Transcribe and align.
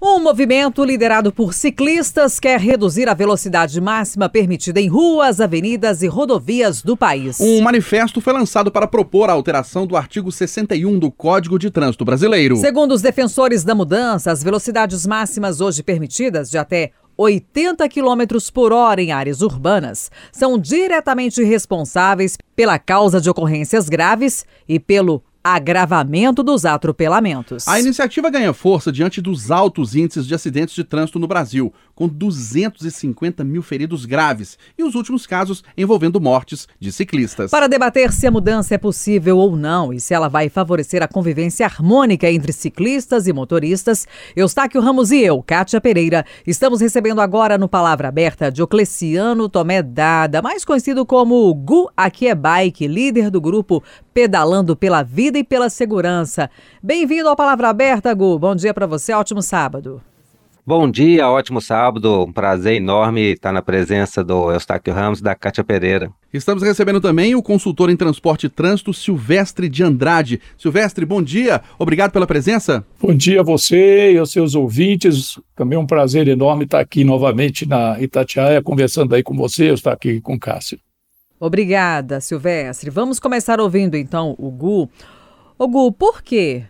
Um 0.00 0.20
movimento 0.20 0.84
liderado 0.84 1.32
por 1.32 1.54
ciclistas 1.54 2.38
quer 2.38 2.60
reduzir 2.60 3.08
a 3.08 3.14
velocidade 3.14 3.80
máxima 3.80 4.28
permitida 4.28 4.78
em 4.78 4.88
ruas, 4.88 5.40
avenidas 5.40 6.02
e 6.02 6.06
rodovias 6.06 6.82
do 6.82 6.94
país. 6.94 7.40
Um 7.40 7.62
manifesto 7.62 8.20
foi 8.20 8.34
lançado 8.34 8.70
para 8.70 8.86
propor 8.86 9.30
a 9.30 9.32
alteração 9.32 9.86
do 9.86 9.96
artigo 9.96 10.30
61 10.30 10.98
do 10.98 11.10
Código 11.10 11.58
de 11.58 11.70
Trânsito 11.70 12.04
Brasileiro. 12.04 12.56
Segundo 12.56 12.92
os 12.92 13.00
defensores 13.00 13.64
da 13.64 13.74
mudança, 13.74 14.30
as 14.30 14.42
velocidades 14.42 15.06
máximas 15.06 15.62
hoje 15.62 15.82
permitidas 15.82 16.50
de 16.50 16.58
até 16.58 16.90
80 17.16 17.88
km 17.88 18.38
por 18.52 18.74
hora 18.74 19.00
em 19.00 19.12
áreas 19.12 19.40
urbanas 19.40 20.10
são 20.30 20.58
diretamente 20.58 21.42
responsáveis 21.42 22.36
pela 22.54 22.78
causa 22.78 23.18
de 23.18 23.30
ocorrências 23.30 23.88
graves 23.88 24.44
e 24.68 24.78
pelo 24.78 25.22
agravamento 25.54 26.42
dos 26.42 26.64
atropelamentos. 26.64 27.68
A 27.68 27.78
iniciativa 27.78 28.28
ganha 28.28 28.52
força 28.52 28.90
diante 28.90 29.20
dos 29.20 29.50
altos 29.50 29.94
índices 29.94 30.26
de 30.26 30.34
acidentes 30.34 30.74
de 30.74 30.82
trânsito 30.82 31.20
no 31.20 31.28
Brasil, 31.28 31.72
com 31.94 32.08
250 32.08 33.44
mil 33.44 33.62
feridos 33.62 34.04
graves 34.04 34.58
e 34.76 34.82
os 34.82 34.96
últimos 34.96 35.24
casos 35.24 35.62
envolvendo 35.78 36.20
mortes 36.20 36.66
de 36.80 36.90
ciclistas. 36.90 37.52
Para 37.52 37.68
debater 37.68 38.12
se 38.12 38.26
a 38.26 38.30
mudança 38.30 38.74
é 38.74 38.78
possível 38.78 39.38
ou 39.38 39.56
não 39.56 39.92
e 39.92 40.00
se 40.00 40.12
ela 40.12 40.28
vai 40.28 40.48
favorecer 40.48 41.00
a 41.00 41.08
convivência 41.08 41.64
harmônica 41.64 42.28
entre 42.28 42.52
ciclistas 42.52 43.28
e 43.28 43.32
motoristas, 43.32 44.06
Eustáquio 44.34 44.80
Ramos 44.80 45.12
e 45.12 45.22
eu, 45.22 45.40
Kátia 45.42 45.80
Pereira, 45.80 46.26
estamos 46.44 46.80
recebendo 46.80 47.20
agora 47.20 47.56
no 47.56 47.68
Palavra 47.68 48.08
Aberta 48.08 48.50
Diocleciano 48.50 49.48
Tomé 49.48 49.80
Dada, 49.80 50.42
mais 50.42 50.64
conhecido 50.64 51.06
como 51.06 51.54
Gu 51.54 51.88
Aqui 51.96 52.26
é 52.26 52.34
Bike, 52.34 52.88
líder 52.88 53.30
do 53.30 53.40
grupo 53.40 53.82
Pedalando 54.12 54.74
pela 54.74 55.02
Vida 55.02 55.35
vida 55.36 55.38
e 55.38 55.44
pela 55.44 55.68
segurança. 55.68 56.50
Bem-vindo 56.82 57.28
ao 57.28 57.36
Palavra 57.36 57.68
Aberta, 57.68 58.12
Gu. 58.14 58.38
Bom 58.38 58.54
dia 58.54 58.72
para 58.72 58.86
você, 58.86 59.12
ótimo 59.12 59.42
sábado. 59.42 60.00
Bom 60.66 60.90
dia, 60.90 61.28
ótimo 61.28 61.60
sábado. 61.60 62.24
Um 62.24 62.32
prazer 62.32 62.74
enorme 62.74 63.32
estar 63.32 63.52
na 63.52 63.62
presença 63.62 64.24
do 64.24 64.50
Eustáquio 64.50 64.92
Ramos 64.92 65.20
e 65.20 65.22
da 65.22 65.34
Cátia 65.34 65.62
Pereira. 65.62 66.10
Estamos 66.32 66.62
recebendo 66.62 67.00
também 67.00 67.36
o 67.36 67.42
consultor 67.42 67.88
em 67.88 67.96
transporte 67.96 68.46
e 68.46 68.48
trânsito, 68.48 68.92
Silvestre 68.92 69.68
de 69.68 69.84
Andrade. 69.84 70.40
Silvestre, 70.58 71.04
bom 71.06 71.22
dia. 71.22 71.62
Obrigado 71.78 72.10
pela 72.10 72.26
presença. 72.26 72.84
Bom 73.00 73.14
dia 73.14 73.40
a 73.40 73.44
você 73.44 74.12
e 74.12 74.18
aos 74.18 74.32
seus 74.32 74.56
ouvintes. 74.56 75.38
Também 75.54 75.76
é 75.76 75.80
um 75.80 75.86
prazer 75.86 76.26
enorme 76.26 76.64
estar 76.64 76.80
aqui 76.80 77.04
novamente 77.04 77.64
na 77.64 78.00
Itatiaia, 78.00 78.60
conversando 78.60 79.14
aí 79.14 79.22
com 79.22 79.36
você, 79.36 79.70
eu 79.70 79.74
estou 79.74 79.92
aqui 79.92 80.20
com 80.20 80.34
o 80.34 80.40
Cássio. 80.40 80.78
Obrigada, 81.38 82.20
Silvestre. 82.20 82.90
Vamos 82.90 83.20
começar 83.20 83.60
ouvindo 83.60 83.94
então 83.94 84.34
o 84.38 84.50
Gu. 84.50 84.88
Ô 85.58 85.66
Gu, 85.66 85.90
por 85.90 86.22
quê? 86.22 86.64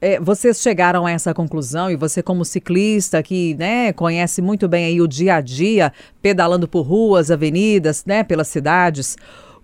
É, 0.00 0.20
vocês 0.20 0.60
chegaram 0.60 1.06
a 1.06 1.10
essa 1.10 1.34
conclusão 1.34 1.90
e 1.90 1.96
você 1.96 2.22
como 2.22 2.44
ciclista 2.44 3.20
que 3.20 3.56
né, 3.56 3.92
conhece 3.92 4.40
muito 4.40 4.68
bem 4.68 4.84
aí 4.84 5.00
o 5.00 5.08
dia 5.08 5.34
a 5.34 5.40
dia, 5.40 5.92
pedalando 6.22 6.68
por 6.68 6.82
ruas, 6.82 7.32
avenidas, 7.32 8.04
né, 8.04 8.22
pelas 8.22 8.46
cidades, 8.46 9.16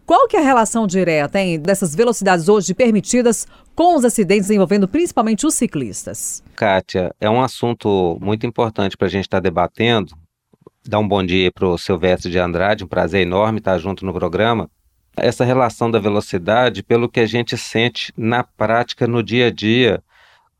qual 0.04 0.26
que 0.26 0.36
é 0.36 0.40
a 0.40 0.44
relação 0.44 0.88
direta 0.88 1.38
hein, 1.38 1.60
dessas 1.60 1.94
velocidades 1.94 2.48
hoje 2.48 2.74
permitidas 2.74 3.46
com 3.76 3.94
os 3.94 4.04
acidentes 4.04 4.50
envolvendo 4.50 4.88
principalmente 4.88 5.46
os 5.46 5.54
ciclistas? 5.54 6.42
Kátia, 6.56 7.14
é 7.20 7.30
um 7.30 7.40
assunto 7.40 8.18
muito 8.20 8.44
importante 8.44 8.96
para 8.96 9.06
a 9.06 9.10
gente 9.10 9.26
estar 9.26 9.36
tá 9.36 9.42
debatendo. 9.42 10.16
Dá 10.84 10.98
um 10.98 11.06
bom 11.06 11.22
dia 11.22 11.52
para 11.52 11.68
o 11.68 11.78
Silvestre 11.78 12.28
de 12.28 12.40
Andrade, 12.40 12.82
um 12.82 12.88
prazer 12.88 13.20
enorme 13.20 13.58
estar 13.58 13.78
junto 13.78 14.04
no 14.04 14.12
programa 14.12 14.68
essa 15.16 15.44
relação 15.44 15.90
da 15.90 15.98
velocidade 15.98 16.82
pelo 16.82 17.08
que 17.08 17.20
a 17.20 17.26
gente 17.26 17.56
sente 17.56 18.12
na 18.16 18.42
prática, 18.42 19.06
no 19.06 19.22
dia 19.22 19.48
a 19.48 19.50
dia, 19.50 20.02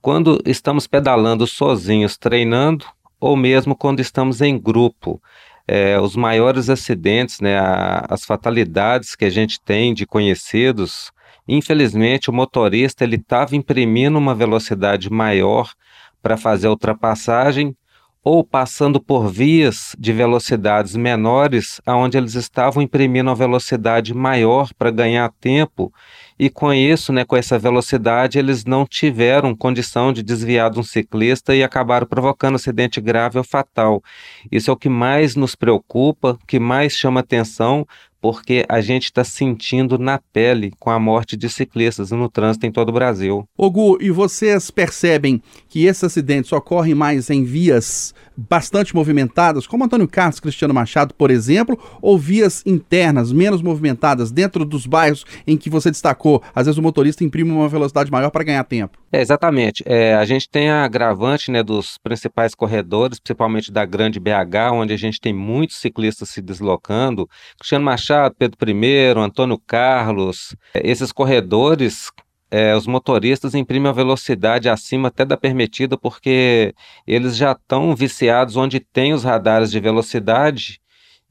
quando 0.00 0.42
estamos 0.44 0.86
pedalando 0.86 1.46
sozinhos, 1.46 2.16
treinando, 2.16 2.84
ou 3.20 3.36
mesmo 3.36 3.76
quando 3.76 4.00
estamos 4.00 4.40
em 4.40 4.58
grupo. 4.58 5.22
É, 5.66 5.98
os 6.00 6.16
maiores 6.16 6.68
acidentes, 6.68 7.40
né, 7.40 7.56
a, 7.56 8.04
as 8.08 8.24
fatalidades 8.24 9.14
que 9.14 9.24
a 9.24 9.30
gente 9.30 9.60
tem 9.60 9.94
de 9.94 10.04
conhecidos, 10.04 11.12
infelizmente 11.46 12.28
o 12.28 12.32
motorista 12.32 13.04
ele 13.04 13.16
estava 13.16 13.54
imprimindo 13.54 14.18
uma 14.18 14.34
velocidade 14.34 15.08
maior 15.08 15.72
para 16.20 16.36
fazer 16.36 16.66
a 16.66 16.70
ultrapassagem 16.70 17.76
ou 18.24 18.44
passando 18.44 19.00
por 19.00 19.28
vias 19.28 19.96
de 19.98 20.12
velocidades 20.12 20.94
menores, 20.94 21.80
aonde 21.84 22.16
eles 22.16 22.34
estavam 22.34 22.82
imprimindo 22.82 23.28
uma 23.28 23.34
velocidade 23.34 24.14
maior 24.14 24.70
para 24.78 24.90
ganhar 24.90 25.32
tempo, 25.40 25.92
e 26.38 26.48
com 26.48 26.72
isso, 26.72 27.12
né, 27.12 27.24
com 27.24 27.36
essa 27.36 27.58
velocidade, 27.58 28.38
eles 28.38 28.64
não 28.64 28.86
tiveram 28.86 29.54
condição 29.54 30.12
de 30.12 30.22
desviar 30.22 30.70
de 30.70 30.78
um 30.78 30.82
ciclista 30.82 31.54
e 31.54 31.62
acabaram 31.62 32.06
provocando 32.06 32.56
acidente 32.56 33.00
grave 33.00 33.38
ou 33.38 33.44
fatal. 33.44 34.02
Isso 34.50 34.70
é 34.70 34.72
o 34.72 34.76
que 34.76 34.88
mais 34.88 35.36
nos 35.36 35.54
preocupa, 35.54 36.38
que 36.46 36.58
mais 36.58 36.94
chama 36.94 37.20
atenção, 37.20 37.86
porque 38.22 38.64
a 38.68 38.80
gente 38.80 39.06
está 39.06 39.24
sentindo 39.24 39.98
na 39.98 40.20
pele 40.32 40.72
com 40.78 40.90
a 40.90 40.98
morte 40.98 41.36
de 41.36 41.48
ciclistas 41.48 42.12
no 42.12 42.28
trânsito 42.28 42.64
em 42.64 42.70
todo 42.70 42.90
o 42.90 42.92
Brasil. 42.92 43.44
Ogu, 43.58 43.98
e 44.00 44.12
vocês 44.12 44.70
percebem 44.70 45.42
que 45.68 45.86
esses 45.86 46.04
acidentes 46.04 46.52
ocorrem 46.52 46.94
mais 46.94 47.28
em 47.30 47.42
vias 47.42 48.14
bastante 48.36 48.94
movimentadas, 48.94 49.66
como 49.66 49.84
Antônio 49.84 50.06
Carlos 50.06 50.38
Cristiano 50.38 50.72
Machado, 50.72 51.14
por 51.14 51.32
exemplo, 51.32 51.76
ou 52.00 52.16
vias 52.16 52.62
internas, 52.64 53.32
menos 53.32 53.60
movimentadas, 53.60 54.30
dentro 54.30 54.64
dos 54.64 54.86
bairros 54.86 55.24
em 55.44 55.56
que 55.56 55.68
você 55.68 55.90
destacou? 55.90 56.40
Às 56.54 56.66
vezes 56.66 56.78
o 56.78 56.82
motorista 56.82 57.24
imprime 57.24 57.50
uma 57.50 57.68
velocidade 57.68 58.10
maior 58.10 58.30
para 58.30 58.44
ganhar 58.44 58.62
tempo. 58.62 59.01
É, 59.14 59.20
exatamente. 59.20 59.82
É, 59.86 60.14
a 60.14 60.24
gente 60.24 60.48
tem 60.48 60.70
a 60.70 60.84
agravante 60.84 61.50
né, 61.50 61.62
dos 61.62 61.98
principais 61.98 62.54
corredores, 62.54 63.20
principalmente 63.20 63.70
da 63.70 63.84
Grande 63.84 64.18
BH, 64.18 64.72
onde 64.72 64.94
a 64.94 64.96
gente 64.96 65.20
tem 65.20 65.34
muitos 65.34 65.76
ciclistas 65.76 66.30
se 66.30 66.40
deslocando. 66.40 67.28
Cristiano 67.58 67.84
Machado 67.84 68.34
Pedro 68.38 68.70
I, 68.70 69.08
Antônio 69.18 69.58
Carlos, 69.66 70.56
é, 70.72 70.80
esses 70.90 71.12
corredores, 71.12 72.10
é, 72.50 72.74
os 72.74 72.86
motoristas 72.86 73.54
imprimem 73.54 73.90
a 73.90 73.92
velocidade 73.92 74.70
acima 74.70 75.08
até 75.08 75.26
da 75.26 75.36
permitida, 75.36 75.98
porque 75.98 76.74
eles 77.06 77.36
já 77.36 77.52
estão 77.52 77.94
viciados 77.94 78.56
onde 78.56 78.80
tem 78.80 79.12
os 79.12 79.24
radares 79.24 79.70
de 79.70 79.78
velocidade 79.78 80.81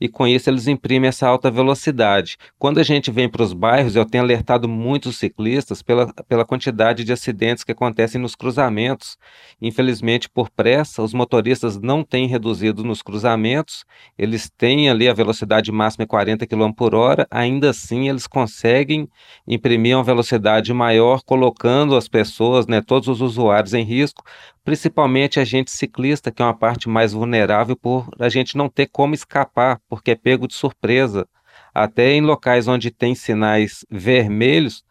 e 0.02 0.10
com 0.10 0.26
isso 0.26 0.50
eles 0.50 0.68
imprimem 0.68 1.10
essa 1.10 1.28
alta 1.28 1.52
velocidade. 1.52 2.36
Quando 2.58 2.80
a 2.80 2.84
gente 2.84 3.12
vem 3.12 3.30
para 3.30 3.44
os 3.44 3.54
bairros, 3.54 3.96
eu 3.96 4.04
tenho 4.04 4.24
alertado 4.24 4.68
muitos 4.68 5.20
ciclistas 5.20 5.84
pela, 5.84 6.12
pela 6.28 6.44
quantidade 6.44 7.04
de 7.04 7.14
acidentes 7.14 7.64
que 7.64 7.72
acontecem 7.72 8.20
nos 8.20 8.34
cruzamentos. 8.34 9.16
Infelizmente, 9.62 10.28
por 10.28 10.50
pressa, 10.50 11.04
os 11.04 11.14
motoristas 11.14 11.80
não 11.80 12.04
têm 12.04 12.26
reduzido 12.26 12.84
nos 12.84 13.04
cruzamentos, 13.04 13.86
eles 14.18 14.50
têm 14.50 14.90
ali 14.90 15.08
a 15.08 15.14
velocidade 15.14 15.72
máxima 15.72 16.08
40 16.08 16.48
km 16.48 16.72
por 16.76 16.96
hora, 16.96 17.28
ainda 17.30 17.70
assim 17.70 18.10
eles 18.10 18.26
conseguem 18.26 19.08
imprimir 19.48 19.96
uma 19.96 20.04
velocidade 20.04 20.74
maior, 20.74 21.22
colocando 21.24 21.96
as 21.96 22.08
pessoas, 22.08 22.66
né, 22.66 22.82
todos 22.82 23.08
os 23.08 23.22
usuários 23.22 23.76
em 23.76 23.84
risco, 23.84 24.24
principalmente 24.64 25.40
a 25.40 25.44
gente 25.44 25.72
ciclista, 25.72 26.32
que 26.32 26.42
é 26.42 26.46
uma 26.46 26.58
parte 26.58 26.88
mais 26.88 27.14
vulnerável 27.14 27.76
por 27.76 28.10
a 28.20 28.30
gente 28.30 28.56
não 28.56 28.70
ter 28.70 28.88
como 28.88 29.14
escapar, 29.14 29.80
porque 29.90 30.12
é 30.12 30.16
pego 30.16 30.48
de 30.48 30.54
surpresa. 30.54 31.28
Até 31.74 32.12
em 32.14 32.22
locais 32.22 32.68
onde 32.68 32.92
tem 32.92 33.16
sinais 33.16 33.86
vermelhos, 33.90 34.84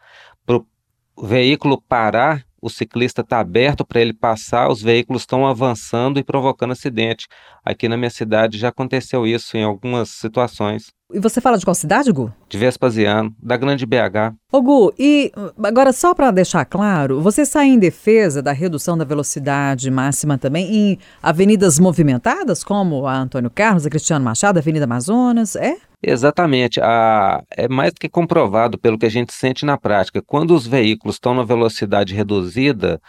para 0.46 0.56
o 0.56 1.26
veículo 1.26 1.80
parar, 1.80 2.44
o 2.60 2.68
ciclista 2.68 3.22
está 3.22 3.40
aberto 3.40 3.84
para 3.84 4.00
ele 4.00 4.12
passar, 4.12 4.70
os 4.70 4.82
veículos 4.82 5.22
estão 5.22 5.46
avançando 5.46 6.18
e 6.18 6.24
provocando 6.24 6.72
acidente. 6.72 7.26
Aqui 7.64 7.88
na 7.88 7.96
minha 7.96 8.10
cidade 8.10 8.58
já 8.58 8.68
aconteceu 8.68 9.26
isso 9.26 9.56
em 9.56 9.62
algumas 9.62 10.10
situações. 10.10 10.92
E 11.12 11.18
você 11.18 11.40
fala 11.40 11.58
de 11.58 11.64
qual 11.64 11.74
cidade, 11.74 12.12
Gu? 12.12 12.32
De 12.48 12.58
Vespasiano, 12.58 13.34
da 13.42 13.56
grande 13.56 13.84
BH. 13.86 14.34
Ô 14.52 14.62
Gu, 14.62 14.92
e 14.98 15.32
agora 15.62 15.92
só 15.92 16.14
para 16.14 16.30
deixar 16.30 16.64
claro, 16.64 17.20
você 17.20 17.44
sai 17.44 17.66
em 17.66 17.78
defesa 17.78 18.42
da 18.42 18.52
redução 18.52 18.96
da 18.96 19.04
velocidade 19.04 19.90
máxima 19.90 20.38
também 20.38 20.74
em 20.74 20.98
avenidas 21.22 21.78
movimentadas, 21.78 22.64
como 22.64 23.06
a 23.06 23.16
Antônio 23.16 23.50
Carlos, 23.50 23.86
a 23.86 23.90
Cristiano 23.90 24.24
Machado, 24.24 24.56
a 24.58 24.60
Avenida 24.60 24.84
Amazonas, 24.84 25.56
é? 25.56 25.76
Exatamente. 26.02 26.80
A, 26.80 27.42
é 27.50 27.68
mais 27.68 27.92
do 27.92 28.00
que 28.00 28.08
comprovado 28.08 28.78
pelo 28.78 28.98
que 28.98 29.06
a 29.06 29.10
gente 29.10 29.32
sente 29.32 29.66
na 29.66 29.76
prática. 29.76 30.22
Quando 30.26 30.54
os 30.54 30.66
veículos 30.66 31.16
estão 31.16 31.34
na 31.34 31.44
velocidade 31.44 32.14
reduzida, 32.14 33.00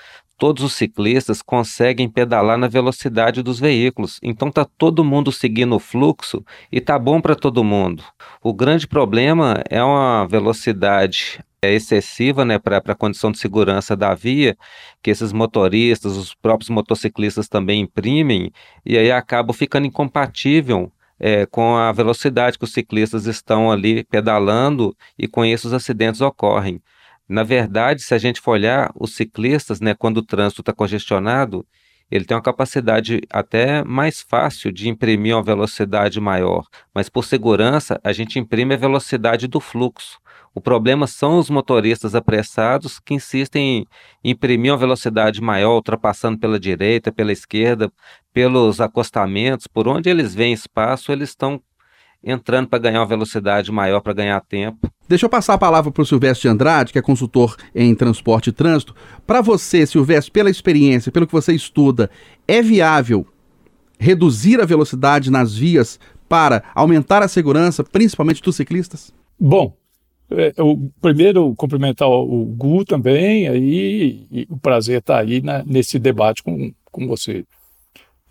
todos 0.42 0.64
os 0.64 0.74
ciclistas 0.74 1.40
conseguem 1.40 2.10
pedalar 2.10 2.58
na 2.58 2.68
velocidade 2.68 3.44
dos 3.44 3.60
veículos. 3.60 4.20
Então 4.24 4.52
tá 4.52 4.66
todo 4.66 5.04
mundo 5.04 5.32
seguindo 5.32 5.76
o 5.76 5.80
fluxo 5.80 6.44
e 6.72 6.82
tá 6.82 6.98
bom 6.98 7.22
para 7.22 7.36
todo 7.36 7.64
mundo. 7.64 8.04
O 8.42 8.52
grande 8.52 8.88
problema 8.88 9.62
é 9.70 9.84
uma 9.84 10.26
velocidade 10.26 11.40
é 11.62 11.72
excessiva 11.72 12.44
né, 12.44 12.58
para 12.58 12.78
a 12.84 12.96
condição 12.96 13.32
de 13.32 13.38
segurança 13.38 13.96
da 13.96 14.16
via, 14.16 14.58
que 15.04 15.12
esses 15.12 15.32
motoristas, 15.32 16.18
os 16.18 16.34
próprios 16.34 16.72
motociclistas 16.72 17.48
também 17.48 17.82
imprimem, 17.82 18.52
e 18.84 18.98
aí 18.98 19.12
acaba 19.12 19.54
ficando 19.54 19.86
incompatível 19.86 20.92
é, 21.20 21.46
com 21.46 21.76
a 21.76 21.92
velocidade 21.92 22.58
que 22.58 22.64
os 22.64 22.74
ciclistas 22.74 23.28
estão 23.28 23.72
ali 23.72 24.04
pedalando, 24.06 24.98
e 25.20 25.28
com 25.28 25.46
isso 25.46 25.68
os 25.68 25.74
acidentes 25.76 26.20
ocorrem. 26.20 26.82
Na 27.31 27.44
verdade, 27.44 28.01
se 28.01 28.13
a 28.13 28.18
gente 28.18 28.42
for 28.42 28.51
olhar, 28.51 28.92
os 28.94 29.16
ciclistas, 29.16 29.80
né, 29.80 29.94
quando 29.94 30.18
o 30.18 30.22
trânsito 30.22 30.62
está 30.62 30.74
congestionado, 30.74 31.66
ele 32.12 32.25
tem 32.25 32.36
uma 32.36 32.44
capacidade 32.44 33.22
até 33.31 33.86
mais 33.86 34.22
fácil 34.22 34.69
de 34.69 34.89
imprimir 34.89 35.33
uma 35.33 35.42
velocidade 35.42 36.19
maior, 36.19 36.68
mas 36.94 37.07
por 37.07 37.24
segurança 37.24 37.98
a 38.04 38.12
gente 38.12 38.38
imprime 38.38 38.74
a 38.74 38.78
velocidade 38.78 39.48
do 39.48 39.62
fluxo. 39.62 40.19
O 40.54 40.60
problema 40.60 41.07
são 41.07 41.39
os 41.39 41.50
motoristas 41.50 42.16
apressados 42.16 43.00
que 43.00 43.13
insistem 43.13 43.88
em 44.25 44.31
imprimir 44.31 44.74
uma 44.74 44.78
velocidade 44.78 45.39
maior, 45.39 45.75
ultrapassando 45.75 46.38
pela 46.38 46.60
direita, 46.60 47.13
pela 47.13 47.31
esquerda, 47.31 47.89
pelos 48.33 48.81
acostamentos, 48.81 49.68
por 49.68 49.88
onde 49.88 50.10
eles 50.10 50.36
veem 50.36 50.51
espaço, 50.51 51.13
eles 51.13 51.30
estão 51.30 51.62
entrando 52.22 52.68
para 52.68 52.80
ganhar 52.80 53.00
uma 53.00 53.07
velocidade 53.07 53.72
maior, 53.72 54.01
para 54.01 54.12
ganhar 54.12 54.42
tempo. 54.42 54.92
Deixa 55.12 55.25
eu 55.25 55.30
passar 55.30 55.56
a 55.56 55.58
palavra 55.58 55.92
para 55.92 56.04
o 56.04 56.06
Silvestre 56.06 56.48
de 56.48 56.54
Andrade, 56.54 56.94
que 56.94 56.98
é 56.98 57.02
consultor 57.02 57.58
em 57.75 57.94
transporte 57.94 58.48
e 58.48 58.54
trânsito. 58.54 58.96
Para 59.28 59.42
você, 59.42 59.86
Silvestre, 59.86 60.31
pela 60.31 60.50
experiência, 60.50 61.12
pelo 61.12 61.28
que 61.28 61.34
você 61.34 61.52
estuda, 61.52 62.10
é 62.48 62.62
viável 62.62 63.28
reduzir 64.00 64.62
a 64.62 64.66
velocidade 64.66 65.30
nas 65.30 65.54
vias 65.54 66.00
para 66.30 66.63
aumentar 66.74 67.22
a 67.22 67.28
segurança, 67.28 67.84
principalmente 67.84 68.42
dos 68.42 68.56
ciclistas? 68.56 69.13
Bom, 69.38 69.75
é, 70.30 70.54
o 70.58 70.90
primeiro 71.02 71.54
cumprimentar 71.56 72.07
o 72.07 72.46
Gu 72.46 72.86
também, 72.86 73.50
aí 73.50 74.48
o 74.50 74.57
prazer 74.57 75.00
estar 75.00 75.16
tá 75.16 75.19
aí 75.19 75.42
na, 75.42 75.62
nesse 75.66 76.00
debate 76.00 76.42
com, 76.42 76.72
com 76.90 77.06
você. 77.06 77.44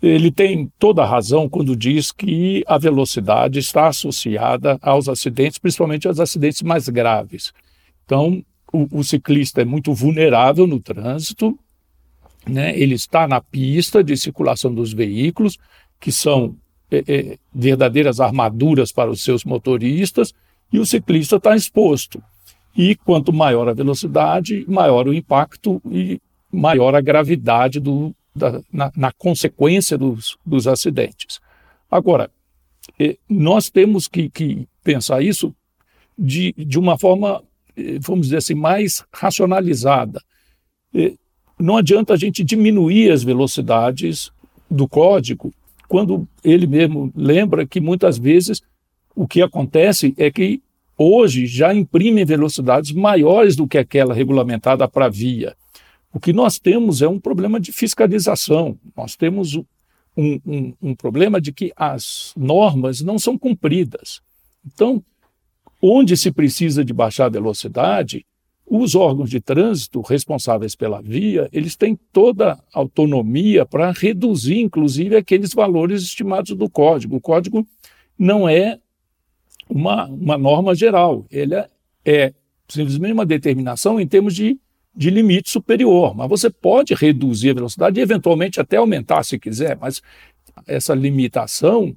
Ele 0.01 0.31
tem 0.31 0.71
toda 0.79 1.03
a 1.03 1.05
razão 1.05 1.47
quando 1.47 1.75
diz 1.75 2.11
que 2.11 2.63
a 2.65 2.77
velocidade 2.77 3.59
está 3.59 3.87
associada 3.87 4.79
aos 4.81 5.07
acidentes, 5.07 5.59
principalmente 5.59 6.07
aos 6.07 6.19
acidentes 6.19 6.63
mais 6.63 6.89
graves. 6.89 7.53
Então, 8.03 8.43
o, 8.73 8.99
o 8.99 9.03
ciclista 9.03 9.61
é 9.61 9.65
muito 9.65 9.93
vulnerável 9.93 10.65
no 10.65 10.79
trânsito, 10.79 11.57
né? 12.47 12.77
ele 12.77 12.95
está 12.95 13.27
na 13.27 13.39
pista 13.39 14.03
de 14.03 14.17
circulação 14.17 14.73
dos 14.73 14.91
veículos, 14.91 15.57
que 15.99 16.11
são 16.11 16.55
é, 16.89 17.03
é, 17.07 17.37
verdadeiras 17.53 18.19
armaduras 18.19 18.91
para 18.91 19.11
os 19.11 19.23
seus 19.23 19.45
motoristas, 19.45 20.33
e 20.73 20.79
o 20.79 20.85
ciclista 20.85 21.35
está 21.35 21.55
exposto. 21.55 22.21
E 22.75 22.95
quanto 22.95 23.31
maior 23.31 23.69
a 23.69 23.73
velocidade, 23.73 24.65
maior 24.67 25.07
o 25.07 25.13
impacto 25.13 25.81
e 25.91 26.19
maior 26.51 26.95
a 26.95 27.01
gravidade 27.01 27.79
do, 27.79 28.15
da, 28.35 28.61
na, 28.71 28.91
na, 28.95 29.11
consequência 29.11 29.97
dos, 29.97 30.37
dos 30.45 30.67
acidentes. 30.67 31.39
Agora, 31.89 32.29
eh, 32.99 33.17
nós 33.29 33.69
temos 33.69 34.07
que, 34.07 34.29
que, 34.29 34.67
pensar 34.83 35.21
isso 35.21 35.53
de, 36.17 36.53
de 36.57 36.79
uma 36.79 36.97
forma, 36.97 37.43
eh, 37.75 37.97
vamos 37.99 38.27
dizer 38.27 38.37
assim, 38.37 38.55
mais 38.55 39.03
racionalizada. 39.13 40.21
Eh, 40.93 41.13
não 41.59 41.77
adianta 41.77 42.13
a 42.13 42.17
gente 42.17 42.43
diminuir 42.43 43.11
as 43.11 43.23
velocidades 43.23 44.31
do 44.69 44.87
código 44.87 45.53
quando 45.91 46.25
ele 46.41 46.65
mesmo 46.65 47.11
lembra 47.13 47.67
que 47.67 47.81
muitas 47.81 48.17
vezes 48.17 48.61
o 49.13 49.27
que 49.27 49.41
acontece 49.41 50.13
é 50.17 50.31
que 50.31 50.61
hoje 50.97 51.45
já 51.45 51.73
imprimem 51.73 52.23
velocidades 52.23 52.93
maiores 52.93 53.57
do 53.57 53.67
que 53.67 53.77
aquela 53.77 54.13
regulamentada 54.13 54.87
para 54.87 55.09
via. 55.09 55.53
O 56.13 56.19
que 56.19 56.33
nós 56.33 56.59
temos 56.59 57.01
é 57.01 57.07
um 57.07 57.19
problema 57.19 57.59
de 57.59 57.71
fiscalização, 57.71 58.77
nós 58.95 59.15
temos 59.15 59.55
um, 59.55 59.65
um, 60.45 60.73
um 60.81 60.95
problema 60.95 61.39
de 61.39 61.53
que 61.53 61.71
as 61.75 62.33
normas 62.35 63.01
não 63.01 63.17
são 63.17 63.37
cumpridas. 63.37 64.21
Então, 64.65 65.03
onde 65.81 66.15
se 66.17 66.31
precisa 66.31 66.83
de 66.83 66.93
baixar 66.93 67.25
a 67.25 67.29
velocidade, 67.29 68.25
os 68.73 68.95
órgãos 68.95 69.29
de 69.29 69.41
trânsito 69.41 69.99
responsáveis 69.99 70.75
pela 70.75 71.01
via, 71.01 71.49
eles 71.51 71.75
têm 71.75 71.99
toda 72.13 72.53
a 72.53 72.59
autonomia 72.73 73.65
para 73.65 73.91
reduzir, 73.91 74.61
inclusive, 74.61 75.17
aqueles 75.17 75.53
valores 75.53 76.03
estimados 76.03 76.55
do 76.55 76.69
código. 76.69 77.17
O 77.17 77.21
código 77.21 77.67
não 78.17 78.47
é 78.47 78.79
uma, 79.67 80.05
uma 80.05 80.37
norma 80.37 80.73
geral. 80.73 81.25
Ele 81.29 81.55
é, 81.55 81.69
é 82.05 82.33
simplesmente 82.69 83.11
uma 83.11 83.25
determinação 83.25 83.99
em 83.99 84.07
termos 84.07 84.33
de, 84.33 84.57
de 84.95 85.09
limite 85.09 85.49
superior. 85.49 86.15
Mas 86.15 86.29
você 86.29 86.49
pode 86.49 86.93
reduzir 86.93 87.51
a 87.51 87.55
velocidade 87.55 87.99
e, 87.99 88.03
eventualmente, 88.03 88.59
até 88.59 88.77
aumentar 88.77 89.23
se 89.23 89.39
quiser, 89.39 89.77
mas 89.79 90.01
essa 90.67 90.93
limitação 90.93 91.95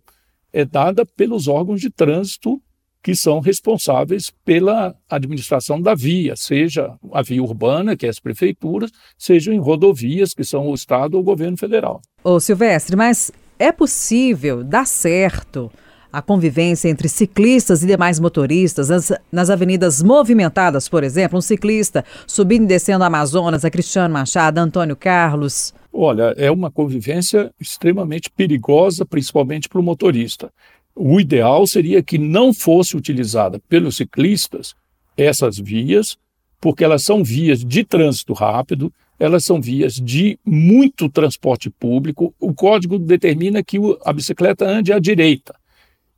é 0.52 0.64
dada 0.64 1.04
pelos 1.04 1.48
órgãos 1.48 1.80
de 1.80 1.90
trânsito 1.90 2.60
que 3.02 3.14
são 3.14 3.38
responsáveis 3.38 4.32
pela 4.46 4.96
administração 5.10 5.78
da 5.78 5.94
via, 5.94 6.34
seja 6.36 6.96
a 7.12 7.20
via 7.20 7.42
urbana, 7.42 7.94
que 7.94 8.06
é 8.06 8.08
as 8.08 8.18
prefeituras, 8.18 8.90
seja 9.18 9.52
em 9.52 9.58
rodovias, 9.58 10.32
que 10.32 10.42
são 10.42 10.68
o 10.68 10.74
Estado 10.74 11.14
ou 11.14 11.20
o 11.20 11.24
governo 11.24 11.58
federal. 11.58 12.00
Ô 12.22 12.40
Silvestre, 12.40 12.96
mas 12.96 13.30
é 13.58 13.70
possível 13.70 14.64
dar 14.64 14.86
certo 14.86 15.70
a 16.14 16.22
convivência 16.22 16.88
entre 16.88 17.08
ciclistas 17.08 17.82
e 17.82 17.86
demais 17.86 18.20
motoristas 18.20 18.88
nas, 18.88 19.12
nas 19.32 19.50
avenidas 19.50 20.02
movimentadas, 20.02 20.88
por 20.88 21.02
exemplo, 21.02 21.38
um 21.38 21.42
ciclista 21.42 22.04
subindo 22.26 22.64
e 22.64 22.68
descendo 22.68 23.02
a 23.02 23.08
Amazonas, 23.08 23.64
a 23.64 23.70
Cristiano 23.70 24.14
Machado, 24.14 24.58
Antônio 24.58 24.94
Carlos? 24.94 25.74
Olha, 25.92 26.34
é 26.36 26.50
uma 26.50 26.70
convivência 26.70 27.52
extremamente 27.60 28.30
perigosa, 28.30 29.04
principalmente 29.04 29.68
para 29.68 29.80
o 29.80 29.82
motorista. 29.82 30.50
O 30.94 31.20
ideal 31.20 31.66
seria 31.66 32.02
que 32.02 32.16
não 32.16 32.54
fosse 32.54 32.96
utilizada 32.96 33.60
pelos 33.68 33.96
ciclistas 33.96 34.74
essas 35.16 35.58
vias, 35.58 36.16
porque 36.60 36.84
elas 36.84 37.02
são 37.02 37.22
vias 37.22 37.64
de 37.64 37.84
trânsito 37.84 38.32
rápido, 38.32 38.92
elas 39.18 39.44
são 39.44 39.60
vias 39.60 39.94
de 39.94 40.38
muito 40.44 41.08
transporte 41.08 41.70
público. 41.70 42.34
O 42.40 42.52
código 42.54 42.98
determina 42.98 43.62
que 43.62 43.78
a 44.04 44.12
bicicleta 44.12 44.66
ande 44.66 44.92
à 44.92 44.98
direita. 44.98 45.54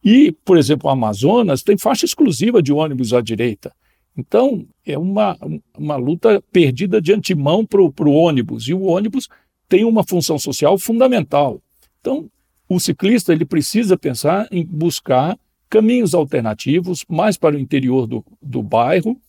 E, 0.05 0.33
por 0.45 0.57
exemplo, 0.57 0.89
o 0.89 0.93
Amazonas 0.93 1.63
tem 1.63 1.77
faixa 1.77 2.05
exclusiva 2.05 2.63
de 2.63 2.73
ônibus 2.73 3.13
à 3.13 3.21
direita. 3.21 3.73
Então, 4.17 4.67
é 4.85 4.97
uma, 4.97 5.37
uma 5.77 5.97
luta 5.97 6.43
perdida 6.51 7.01
de 7.01 7.13
antemão 7.13 7.67
para 7.67 7.81
o 7.81 8.13
ônibus. 8.13 8.67
E 8.69 8.75
o 8.75 8.83
ônibus 8.83 9.29
tem 9.69 9.85
uma 9.85 10.05
função 10.05 10.39
social 10.39 10.79
fundamental. 10.79 11.61
Então, 12.01 12.31
o 12.69 12.81
ciclista 12.81 13.33
ele 13.33 13.45
precisa 13.45 13.97
pensar 13.97 14.49
em 14.51 14.65
buscar 14.65 15.39
caminhos 15.69 16.15
alternativos 16.15 17.05
mais 17.09 17.37
para 17.37 17.57
o 17.57 17.59
interior 17.59 18.07
do, 18.07 18.25
do 18.41 18.63
bairro, 18.63 19.21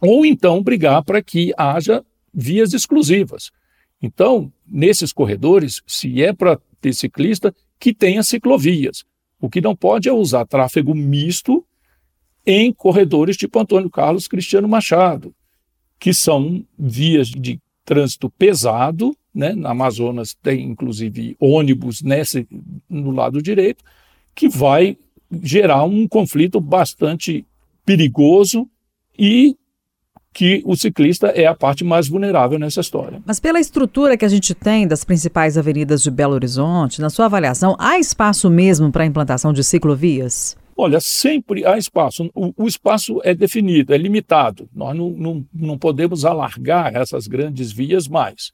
ou 0.00 0.26
então 0.26 0.62
brigar 0.62 1.04
para 1.04 1.22
que 1.22 1.52
haja 1.56 2.04
vias 2.34 2.72
exclusivas. 2.72 3.50
Então, 4.02 4.52
nesses 4.66 5.12
corredores, 5.12 5.82
se 5.86 6.22
é 6.22 6.32
para 6.32 6.58
ter 6.80 6.92
ciclista, 6.92 7.54
que 7.78 7.94
tenha 7.94 8.22
ciclovias. 8.22 9.04
O 9.42 9.50
que 9.50 9.60
não 9.60 9.74
pode 9.74 10.08
é 10.08 10.12
usar 10.12 10.46
tráfego 10.46 10.94
misto 10.94 11.66
em 12.46 12.72
corredores 12.72 13.36
tipo 13.36 13.58
Antônio 13.58 13.90
Carlos 13.90 14.28
Cristiano 14.28 14.68
Machado, 14.68 15.34
que 15.98 16.14
são 16.14 16.64
vias 16.78 17.26
de 17.26 17.60
trânsito 17.84 18.30
pesado, 18.30 19.16
né? 19.34 19.52
Na 19.52 19.70
Amazonas 19.70 20.32
tem 20.32 20.62
inclusive 20.62 21.36
ônibus 21.40 22.02
nesse 22.02 22.46
no 22.88 23.10
lado 23.10 23.42
direito, 23.42 23.82
que 24.32 24.48
vai 24.48 24.96
gerar 25.42 25.82
um 25.82 26.06
conflito 26.06 26.60
bastante 26.60 27.44
perigoso 27.84 28.68
e 29.18 29.56
que 30.32 30.62
o 30.64 30.74
ciclista 30.74 31.28
é 31.28 31.46
a 31.46 31.54
parte 31.54 31.84
mais 31.84 32.08
vulnerável 32.08 32.58
nessa 32.58 32.80
história. 32.80 33.22
Mas 33.26 33.38
pela 33.38 33.60
estrutura 33.60 34.16
que 34.16 34.24
a 34.24 34.28
gente 34.28 34.54
tem 34.54 34.88
das 34.88 35.04
principais 35.04 35.58
avenidas 35.58 36.02
de 36.02 36.10
Belo 36.10 36.34
Horizonte, 36.34 37.00
na 37.00 37.10
sua 37.10 37.26
avaliação, 37.26 37.76
há 37.78 37.98
espaço 37.98 38.48
mesmo 38.48 38.90
para 38.90 39.04
a 39.04 39.06
implantação 39.06 39.52
de 39.52 39.62
ciclovias? 39.62 40.56
Olha, 40.74 41.00
sempre 41.00 41.66
há 41.66 41.76
espaço. 41.76 42.30
O, 42.34 42.64
o 42.64 42.66
espaço 42.66 43.20
é 43.24 43.34
definido, 43.34 43.92
é 43.92 43.98
limitado. 43.98 44.68
Nós 44.74 44.96
não, 44.96 45.10
não, 45.10 45.46
não 45.52 45.78
podemos 45.78 46.24
alargar 46.24 46.96
essas 46.96 47.26
grandes 47.26 47.70
vias 47.70 48.08
mais. 48.08 48.52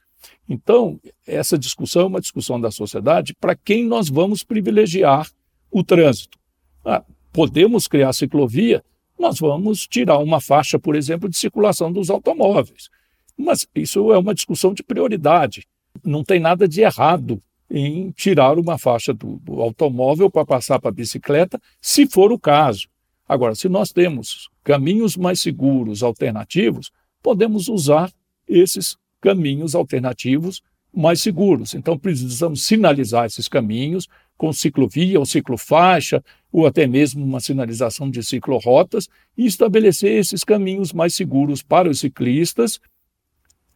Então, 0.49 0.99
essa 1.27 1.57
discussão 1.57 2.03
é 2.03 2.07
uma 2.07 2.21
discussão 2.21 2.61
da 2.61 2.73
sociedade 2.73 3.35
para 3.41 3.55
quem 3.55 3.87
nós 3.87 4.09
vamos 4.09 4.43
privilegiar 4.43 5.29
o 5.71 5.85
trânsito. 5.85 6.37
Ah, 6.85 7.05
podemos 7.33 7.87
criar 7.87 8.13
ciclovia 8.13 8.83
nós 9.19 9.41
vamos 9.41 9.87
tirar 9.87 10.19
uma 10.19 10.41
faixa, 10.41 10.79
por 10.79 10.95
exemplo, 10.95 11.29
de 11.29 11.37
circulação 11.37 11.93
dos 11.93 12.09
automóveis. 12.09 12.89
Mas 13.37 13.67
isso 13.75 14.13
é 14.13 14.19
uma 14.19 14.35
discussão 14.35 14.73
de 14.73 14.83
prioridade. 14.83 15.67
Não 16.05 16.23
tem 16.23 16.39
nada 16.39 16.69
de 16.69 16.81
errado 16.81 17.41
em 17.71 18.11
tirar 18.13 18.59
uma 18.59 18.79
faixa 18.79 19.13
do, 19.13 19.39
do 19.39 19.61
automóvel 19.61 20.31
para 20.31 20.47
passar 20.47 20.81
para 20.81 20.89
a 20.89 20.93
bicicleta, 20.93 21.61
se 21.81 22.07
for 22.07 22.33
o 22.33 22.39
caso. 22.39 22.89
Agora, 23.29 23.55
se 23.55 23.69
nós 23.69 23.93
temos 23.93 24.49
caminhos 24.65 25.17
mais 25.17 25.41
seguros, 25.41 26.03
alternativos, 26.03 26.91
podemos 27.23 27.69
usar 27.69 28.11
esses 28.49 28.97
caminhos 29.21 29.75
alternativos 29.75 30.63
mais 30.95 31.21
seguros. 31.21 31.75
Então, 31.75 31.99
precisamos 31.99 32.63
sinalizar 32.63 33.27
esses 33.27 33.49
caminhos 33.49 34.09
com 34.39 34.53
ciclovia 34.53 35.19
ou 35.19 35.27
ciclofaixa, 35.27 36.25
ou 36.51 36.67
até 36.67 36.87
mesmo 36.87 37.23
uma 37.25 37.41
sinalização 37.41 38.11
de 38.11 38.23
ciclorotas, 38.23 39.09
e 39.37 39.45
estabelecer 39.45 40.13
esses 40.13 40.45
caminhos 40.45 40.93
mais 40.93 41.15
seguros 41.15 41.63
para 41.63 41.91
os 41.91 42.01
ciclistas, 42.01 42.81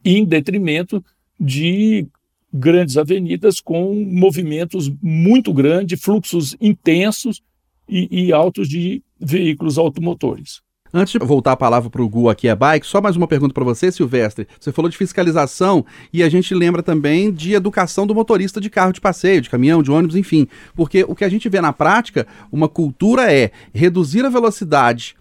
em 0.04 0.24
detrimento 0.24 1.04
de 1.38 2.06
grandes 2.52 2.96
avenidas 2.96 3.60
com 3.60 3.94
movimentos 3.94 4.90
muito 5.02 5.52
grandes, 5.52 6.00
fluxos 6.00 6.56
intensos 6.60 7.42
e, 7.88 8.26
e 8.26 8.32
altos 8.32 8.68
de 8.68 9.02
veículos 9.18 9.78
automotores. 9.78 10.62
Antes 10.94 11.12
de 11.12 11.18
voltar 11.20 11.52
a 11.52 11.56
palavra 11.56 11.88
para 11.88 12.02
o 12.02 12.08
Gu 12.08 12.28
aqui 12.28 12.50
a 12.50 12.54
bike, 12.54 12.86
só 12.86 13.00
mais 13.00 13.16
uma 13.16 13.26
pergunta 13.26 13.54
para 13.54 13.64
você, 13.64 13.90
Silvestre. 13.90 14.46
Você 14.60 14.70
falou 14.70 14.90
de 14.90 14.96
fiscalização 14.98 15.86
e 16.12 16.22
a 16.22 16.28
gente 16.28 16.54
lembra 16.54 16.82
também 16.82 17.32
de 17.32 17.54
educação 17.54 18.06
do 18.06 18.14
motorista 18.14 18.60
de 18.60 18.68
carro 18.68 18.92
de 18.92 19.00
passeio, 19.00 19.40
de 19.40 19.48
caminhão, 19.48 19.82
de 19.82 19.90
ônibus, 19.90 20.16
enfim. 20.16 20.46
Porque 20.76 21.02
o 21.08 21.14
que 21.14 21.24
a 21.24 21.30
gente 21.30 21.48
vê 21.48 21.62
na 21.62 21.72
prática, 21.72 22.26
uma 22.52 22.68
cultura 22.68 23.32
é 23.32 23.52
reduzir 23.72 24.22
a 24.22 24.28
velocidade 24.28 25.16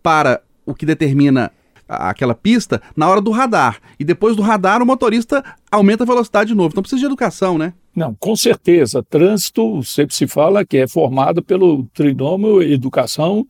para 0.00 0.40
o 0.64 0.72
que 0.72 0.86
determina 0.86 1.50
aquela 1.88 2.34
pista 2.34 2.80
na 2.94 3.08
hora 3.08 3.20
do 3.20 3.32
radar. 3.32 3.80
E 3.98 4.04
depois 4.04 4.36
do 4.36 4.42
radar, 4.42 4.80
o 4.80 4.86
motorista 4.86 5.42
aumenta 5.72 6.04
a 6.04 6.06
velocidade 6.06 6.50
de 6.50 6.54
novo. 6.54 6.68
Então 6.68 6.82
precisa 6.84 7.00
de 7.00 7.06
educação, 7.06 7.58
né? 7.58 7.72
Não, 7.96 8.14
com 8.14 8.36
certeza. 8.36 9.02
Trânsito 9.02 9.82
sempre 9.82 10.14
se 10.14 10.28
fala 10.28 10.64
que 10.64 10.76
é 10.76 10.86
formado 10.86 11.42
pelo 11.42 11.82
trinômio 11.92 12.62
educação 12.62 13.44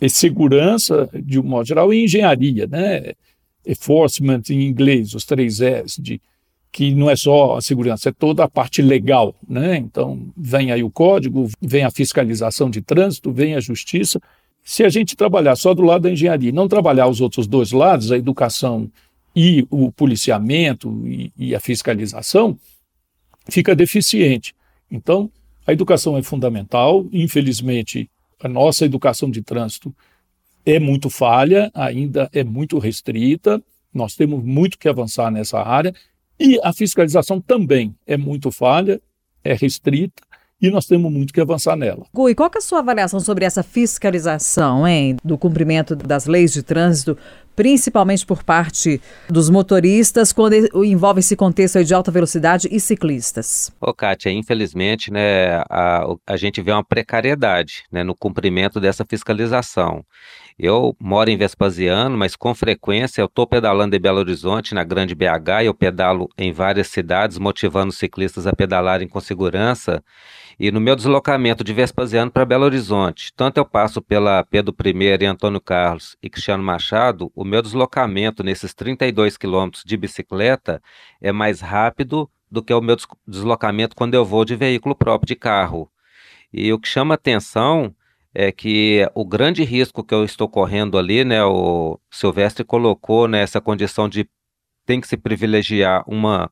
e 0.00 0.08
segurança, 0.08 1.08
de 1.14 1.38
um 1.38 1.42
modo 1.42 1.66
geral, 1.66 1.92
e 1.92 2.04
engenharia, 2.04 2.66
né? 2.66 3.12
Enforcement 3.66 4.42
em 4.48 4.62
inglês, 4.62 5.14
os 5.14 5.24
três 5.24 5.60
S, 5.60 6.00
de, 6.00 6.20
que 6.72 6.94
não 6.94 7.10
é 7.10 7.16
só 7.16 7.56
a 7.56 7.60
segurança, 7.60 8.08
é 8.08 8.12
toda 8.12 8.44
a 8.44 8.48
parte 8.48 8.80
legal, 8.80 9.34
né? 9.46 9.76
Então, 9.76 10.32
vem 10.36 10.72
aí 10.72 10.82
o 10.82 10.90
código, 10.90 11.48
vem 11.60 11.84
a 11.84 11.90
fiscalização 11.90 12.70
de 12.70 12.80
trânsito, 12.80 13.32
vem 13.32 13.54
a 13.54 13.60
justiça. 13.60 14.20
Se 14.64 14.84
a 14.84 14.88
gente 14.88 15.16
trabalhar 15.16 15.56
só 15.56 15.74
do 15.74 15.82
lado 15.82 16.02
da 16.02 16.10
engenharia 16.10 16.52
não 16.52 16.68
trabalhar 16.68 17.08
os 17.08 17.20
outros 17.20 17.46
dois 17.46 17.72
lados, 17.72 18.12
a 18.12 18.16
educação 18.16 18.90
e 19.34 19.66
o 19.70 19.92
policiamento 19.92 21.06
e, 21.06 21.32
e 21.36 21.54
a 21.54 21.60
fiscalização, 21.60 22.58
fica 23.48 23.74
deficiente. 23.74 24.54
Então, 24.90 25.30
a 25.66 25.72
educação 25.72 26.16
é 26.16 26.22
fundamental, 26.22 27.06
infelizmente, 27.12 28.08
a 28.40 28.48
nossa 28.48 28.84
educação 28.84 29.30
de 29.30 29.42
trânsito 29.42 29.94
é 30.64 30.78
muito 30.78 31.08
falha, 31.10 31.70
ainda 31.74 32.28
é 32.32 32.42
muito 32.44 32.78
restrita, 32.78 33.62
nós 33.92 34.14
temos 34.14 34.42
muito 34.44 34.78
que 34.78 34.88
avançar 34.88 35.30
nessa 35.30 35.60
área, 35.60 35.94
e 36.38 36.58
a 36.62 36.72
fiscalização 36.72 37.40
também 37.40 37.94
é 38.06 38.16
muito 38.16 38.50
falha, 38.50 39.00
é 39.44 39.54
restrita, 39.54 40.22
e 40.60 40.70
nós 40.70 40.86
temos 40.86 41.10
muito 41.10 41.32
que 41.32 41.40
avançar 41.40 41.74
nela. 41.74 42.04
Gui, 42.14 42.34
qual 42.34 42.50
é 42.54 42.58
a 42.58 42.60
sua 42.60 42.80
avaliação 42.80 43.18
sobre 43.18 43.44
essa 43.44 43.62
fiscalização, 43.62 44.86
hein, 44.86 45.16
do 45.24 45.38
cumprimento 45.38 45.96
das 45.96 46.26
leis 46.26 46.52
de 46.52 46.62
trânsito, 46.62 47.16
principalmente 47.60 48.24
por 48.24 48.42
parte 48.42 49.02
dos 49.28 49.50
motoristas, 49.50 50.32
quando 50.32 50.54
envolve 50.82 51.20
esse 51.20 51.36
contexto 51.36 51.84
de 51.84 51.92
alta 51.92 52.10
velocidade 52.10 52.66
e 52.72 52.80
ciclistas? 52.80 53.70
Ô, 53.78 53.92
Kátia, 53.92 54.30
infelizmente, 54.30 55.12
né, 55.12 55.58
a, 55.68 56.06
a 56.26 56.38
gente 56.38 56.62
vê 56.62 56.72
uma 56.72 56.82
precariedade 56.82 57.84
né, 57.92 58.02
no 58.02 58.14
cumprimento 58.14 58.80
dessa 58.80 59.04
fiscalização. 59.06 60.02
Eu 60.58 60.96
moro 60.98 61.28
em 61.28 61.36
Vespasiano, 61.36 62.16
mas 62.16 62.34
com 62.34 62.54
frequência 62.54 63.20
eu 63.20 63.26
estou 63.26 63.46
pedalando 63.46 63.94
em 63.94 64.00
Belo 64.00 64.20
Horizonte, 64.20 64.74
na 64.74 64.82
Grande 64.82 65.14
BH, 65.14 65.62
e 65.62 65.66
eu 65.66 65.74
pedalo 65.74 66.30
em 66.38 66.52
várias 66.52 66.88
cidades, 66.88 67.36
motivando 67.36 67.92
ciclistas 67.92 68.46
a 68.46 68.54
pedalarem 68.54 69.06
com 69.06 69.20
segurança. 69.20 70.02
E 70.62 70.70
no 70.70 70.78
meu 70.78 70.94
deslocamento 70.94 71.64
de 71.64 71.72
Vespasiano 71.72 72.30
para 72.30 72.44
Belo 72.44 72.66
Horizonte, 72.66 73.32
tanto 73.34 73.56
eu 73.56 73.64
passo 73.64 74.02
pela 74.02 74.44
Pedro 74.44 74.74
I 74.84 75.22
e 75.22 75.24
Antônio 75.24 75.58
Carlos 75.58 76.18
e 76.22 76.28
Cristiano 76.28 76.62
Machado, 76.62 77.32
o 77.34 77.42
meu 77.50 77.60
deslocamento 77.60 78.44
nesses 78.44 78.72
32 78.72 79.36
quilômetros 79.36 79.82
de 79.84 79.96
bicicleta 79.96 80.80
é 81.20 81.32
mais 81.32 81.60
rápido 81.60 82.30
do 82.50 82.62
que 82.62 82.72
o 82.72 82.80
meu 82.80 82.96
deslocamento 83.26 83.96
quando 83.96 84.14
eu 84.14 84.24
vou 84.24 84.44
de 84.44 84.54
veículo 84.54 84.94
próprio 84.94 85.26
de 85.26 85.34
carro. 85.34 85.90
E 86.52 86.72
o 86.72 86.78
que 86.78 86.88
chama 86.88 87.14
atenção 87.14 87.94
é 88.32 88.52
que 88.52 89.08
o 89.14 89.24
grande 89.24 89.64
risco 89.64 90.04
que 90.04 90.14
eu 90.14 90.24
estou 90.24 90.48
correndo 90.48 90.96
ali, 90.96 91.24
né, 91.24 91.44
o 91.44 91.98
Silvestre 92.10 92.64
colocou 92.64 93.26
nessa 93.26 93.58
né, 93.58 93.64
condição 93.64 94.08
de 94.08 94.28
tem 94.86 95.00
que 95.00 95.08
se 95.08 95.16
privilegiar 95.16 96.04
uma 96.06 96.50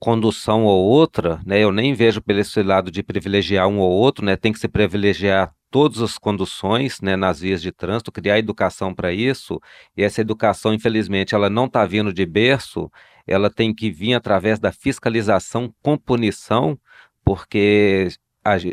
condução 0.00 0.64
ou 0.64 0.84
outra, 0.84 1.40
né, 1.46 1.60
eu 1.62 1.72
nem 1.72 1.94
vejo 1.94 2.20
pelo 2.20 2.40
esse 2.40 2.62
lado 2.62 2.90
de 2.90 3.02
privilegiar 3.02 3.68
um 3.68 3.78
ou 3.78 3.90
outro, 3.90 4.24
né, 4.24 4.36
tem 4.36 4.52
que 4.52 4.58
se 4.58 4.68
privilegiar 4.68 5.54
todas 5.70 6.00
as 6.00 6.18
conduções 6.18 7.00
né, 7.00 7.16
nas 7.16 7.40
vias 7.40 7.60
de 7.60 7.72
trânsito, 7.72 8.12
criar 8.12 8.38
educação 8.38 8.94
para 8.94 9.12
isso, 9.12 9.60
e 9.96 10.02
essa 10.02 10.20
educação, 10.20 10.72
infelizmente, 10.72 11.34
ela 11.34 11.50
não 11.50 11.66
está 11.66 11.84
vindo 11.84 12.12
de 12.12 12.24
berço, 12.24 12.90
ela 13.26 13.50
tem 13.50 13.74
que 13.74 13.90
vir 13.90 14.14
através 14.14 14.58
da 14.58 14.72
fiscalização 14.72 15.72
com 15.82 15.96
punição, 15.96 16.78
porque 17.24 18.08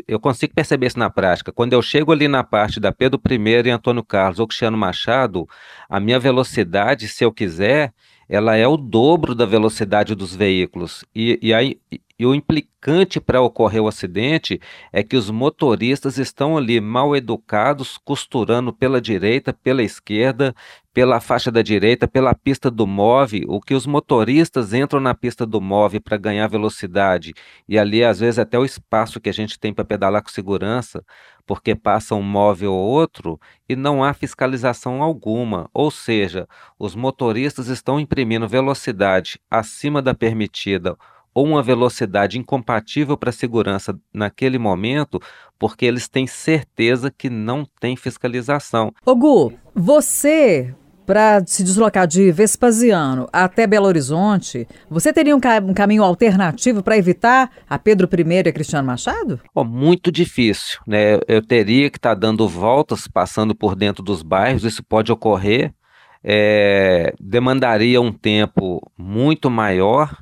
eu 0.08 0.18
consigo 0.18 0.54
perceber 0.54 0.86
isso 0.86 0.98
na 0.98 1.10
prática. 1.10 1.52
Quando 1.52 1.74
eu 1.74 1.82
chego 1.82 2.12
ali 2.12 2.28
na 2.28 2.42
parte 2.42 2.80
da 2.80 2.92
Pedro 2.92 3.20
I 3.30 3.68
e 3.68 3.70
Antônio 3.70 4.02
Carlos 4.02 4.38
ou 4.38 4.46
Cristiano 4.46 4.76
Machado, 4.76 5.46
a 5.88 6.00
minha 6.00 6.18
velocidade, 6.18 7.08
se 7.08 7.24
eu 7.24 7.32
quiser, 7.32 7.92
ela 8.28 8.56
é 8.56 8.66
o 8.66 8.76
dobro 8.76 9.34
da 9.34 9.44
velocidade 9.44 10.14
dos 10.14 10.34
veículos. 10.34 11.04
E, 11.14 11.38
e 11.42 11.52
aí, 11.52 11.78
e 12.18 12.24
o 12.24 12.34
implicante 12.34 13.20
para 13.20 13.42
ocorrer 13.42 13.82
o 13.82 13.88
acidente 13.88 14.60
é 14.92 15.02
que 15.02 15.16
os 15.16 15.30
motoristas 15.30 16.16
estão 16.18 16.56
ali 16.56 16.80
mal 16.80 17.14
educados, 17.14 17.98
costurando 17.98 18.72
pela 18.72 19.00
direita, 19.00 19.52
pela 19.52 19.82
esquerda, 19.82 20.54
pela 20.94 21.20
faixa 21.20 21.50
da 21.52 21.60
direita, 21.60 22.08
pela 22.08 22.34
pista 22.34 22.70
do 22.70 22.86
MOVE, 22.86 23.44
o 23.46 23.60
que 23.60 23.74
os 23.74 23.86
motoristas 23.86 24.72
entram 24.72 24.98
na 24.98 25.14
pista 25.14 25.44
do 25.44 25.60
MOVE 25.60 26.00
para 26.00 26.16
ganhar 26.16 26.46
velocidade, 26.46 27.34
e 27.68 27.78
ali 27.78 28.02
às 28.02 28.20
vezes 28.20 28.38
até 28.38 28.58
o 28.58 28.64
espaço 28.64 29.20
que 29.20 29.28
a 29.28 29.32
gente 29.32 29.58
tem 29.58 29.74
para 29.74 29.84
pedalar 29.84 30.22
com 30.22 30.30
segurança, 30.30 31.04
porque 31.44 31.74
passa 31.74 32.14
um 32.14 32.22
MOVE 32.22 32.66
ou 32.66 32.78
outro 32.78 33.38
e 33.68 33.76
não 33.76 34.02
há 34.02 34.14
fiscalização 34.14 35.02
alguma, 35.02 35.68
ou 35.74 35.90
seja, 35.90 36.48
os 36.78 36.94
motoristas 36.94 37.68
estão 37.68 38.00
imprimindo 38.00 38.48
velocidade 38.48 39.38
acima 39.50 40.00
da 40.00 40.14
permitida 40.14 40.96
ou 41.36 41.44
uma 41.44 41.62
velocidade 41.62 42.38
incompatível 42.38 43.14
para 43.14 43.28
a 43.28 43.32
segurança 43.32 43.94
naquele 44.10 44.58
momento, 44.58 45.20
porque 45.58 45.84
eles 45.84 46.08
têm 46.08 46.26
certeza 46.26 47.10
que 47.10 47.28
não 47.28 47.66
tem 47.78 47.94
fiscalização. 47.94 48.90
Ô 49.04 49.14
Gu, 49.14 49.52
você 49.74 50.74
para 51.04 51.44
se 51.46 51.62
deslocar 51.62 52.06
de 52.06 52.32
Vespasiano 52.32 53.28
até 53.30 53.66
Belo 53.66 53.86
Horizonte, 53.86 54.66
você 54.88 55.12
teria 55.12 55.36
um, 55.36 55.38
ca 55.38 55.62
um 55.62 55.74
caminho 55.74 56.02
alternativo 56.02 56.82
para 56.82 56.96
evitar 56.96 57.50
a 57.68 57.78
Pedro 57.78 58.08
I 58.10 58.32
e 58.32 58.48
a 58.48 58.52
Cristiano 58.52 58.86
Machado? 58.86 59.38
Oh, 59.54 59.62
muito 59.62 60.10
difícil, 60.10 60.80
né? 60.86 61.20
Eu 61.28 61.46
teria 61.46 61.90
que 61.90 61.98
estar 61.98 62.14
tá 62.14 62.20
dando 62.20 62.48
voltas, 62.48 63.06
passando 63.06 63.54
por 63.54 63.76
dentro 63.76 64.02
dos 64.02 64.22
bairros, 64.22 64.64
isso 64.64 64.82
pode 64.82 65.12
ocorrer, 65.12 65.72
é, 66.24 67.12
demandaria 67.20 68.00
um 68.00 68.10
tempo 68.10 68.80
muito 68.98 69.50
maior 69.50 70.16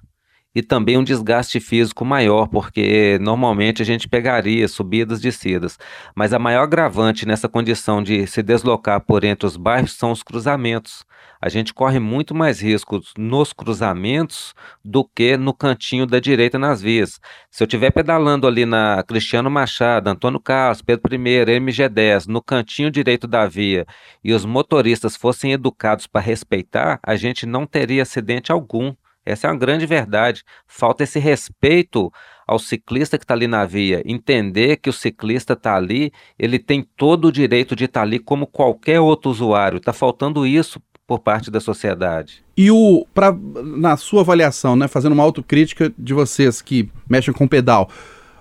e 0.54 0.62
também 0.62 0.96
um 0.96 1.04
desgaste 1.04 1.58
físico 1.58 2.04
maior, 2.04 2.46
porque 2.46 3.18
normalmente 3.20 3.82
a 3.82 3.84
gente 3.84 4.08
pegaria 4.08 4.68
subidas 4.68 5.18
e 5.18 5.23
descidas. 5.23 5.78
Mas 6.14 6.32
a 6.32 6.38
maior 6.38 6.62
agravante 6.62 7.26
nessa 7.26 7.49
condição 7.49 8.02
de 8.02 8.26
se 8.26 8.42
deslocar 8.42 9.00
por 9.00 9.25
entre 9.25 9.46
os 9.46 9.56
bairros 9.56 9.92
são 9.92 10.12
os 10.12 10.23
cruzamentos. 10.23 11.04
A 11.40 11.49
gente 11.50 11.75
corre 11.75 11.99
muito 11.99 12.34
mais 12.34 12.61
riscos 12.61 13.12
nos 13.18 13.52
cruzamentos 13.52 14.54
do 14.82 15.04
que 15.04 15.37
no 15.37 15.52
cantinho 15.52 16.06
da 16.06 16.18
direita 16.18 16.58
nas 16.58 16.80
vias. 16.80 17.20
Se 17.50 17.62
eu 17.62 17.66
estiver 17.66 17.90
pedalando 17.90 18.46
ali 18.46 18.64
na 18.64 19.02
Cristiano 19.06 19.50
Machado, 19.50 20.08
Antônio 20.08 20.40
Carlos, 20.40 20.80
Pedro 20.80 21.14
I, 21.14 21.18
MG10, 21.18 22.28
no 22.28 22.40
cantinho 22.40 22.90
direito 22.90 23.26
da 23.26 23.46
via, 23.46 23.84
e 24.23 24.32
os 24.32 24.46
motoristas 24.46 25.16
fossem 25.16 25.52
educados 25.52 26.06
para 26.06 26.23
respeitar, 26.23 26.99
a 27.02 27.14
gente 27.14 27.44
não 27.44 27.66
teria 27.66 28.02
acidente 28.02 28.50
algum. 28.50 28.94
Essa 29.24 29.46
é 29.46 29.50
uma 29.50 29.58
grande 29.58 29.86
verdade. 29.86 30.42
Falta 30.66 31.04
esse 31.04 31.18
respeito 31.18 32.12
ao 32.46 32.58
ciclista 32.58 33.16
que 33.16 33.24
está 33.24 33.34
ali 33.34 33.46
na 33.46 33.64
via, 33.64 34.02
entender 34.04 34.76
que 34.76 34.90
o 34.90 34.92
ciclista 34.92 35.54
está 35.54 35.74
ali, 35.76 36.12
ele 36.38 36.58
tem 36.58 36.86
todo 36.96 37.28
o 37.28 37.32
direito 37.32 37.74
de 37.74 37.84
estar 37.84 38.00
tá 38.00 38.06
ali 38.06 38.18
como 38.18 38.46
qualquer 38.46 39.00
outro 39.00 39.30
usuário. 39.30 39.78
Está 39.78 39.92
faltando 39.92 40.46
isso 40.46 40.80
por 41.06 41.18
parte 41.18 41.50
da 41.50 41.60
sociedade. 41.60 42.44
E 42.56 42.70
o, 42.70 43.06
pra, 43.14 43.32
na 43.32 43.96
sua 43.96 44.20
avaliação, 44.20 44.76
né, 44.76 44.88
fazendo 44.88 45.12
uma 45.12 45.22
autocrítica 45.22 45.92
de 45.98 46.14
vocês 46.14 46.62
que 46.62 46.90
mexem 47.08 47.34
com 47.34 47.46
pedal, 47.46 47.90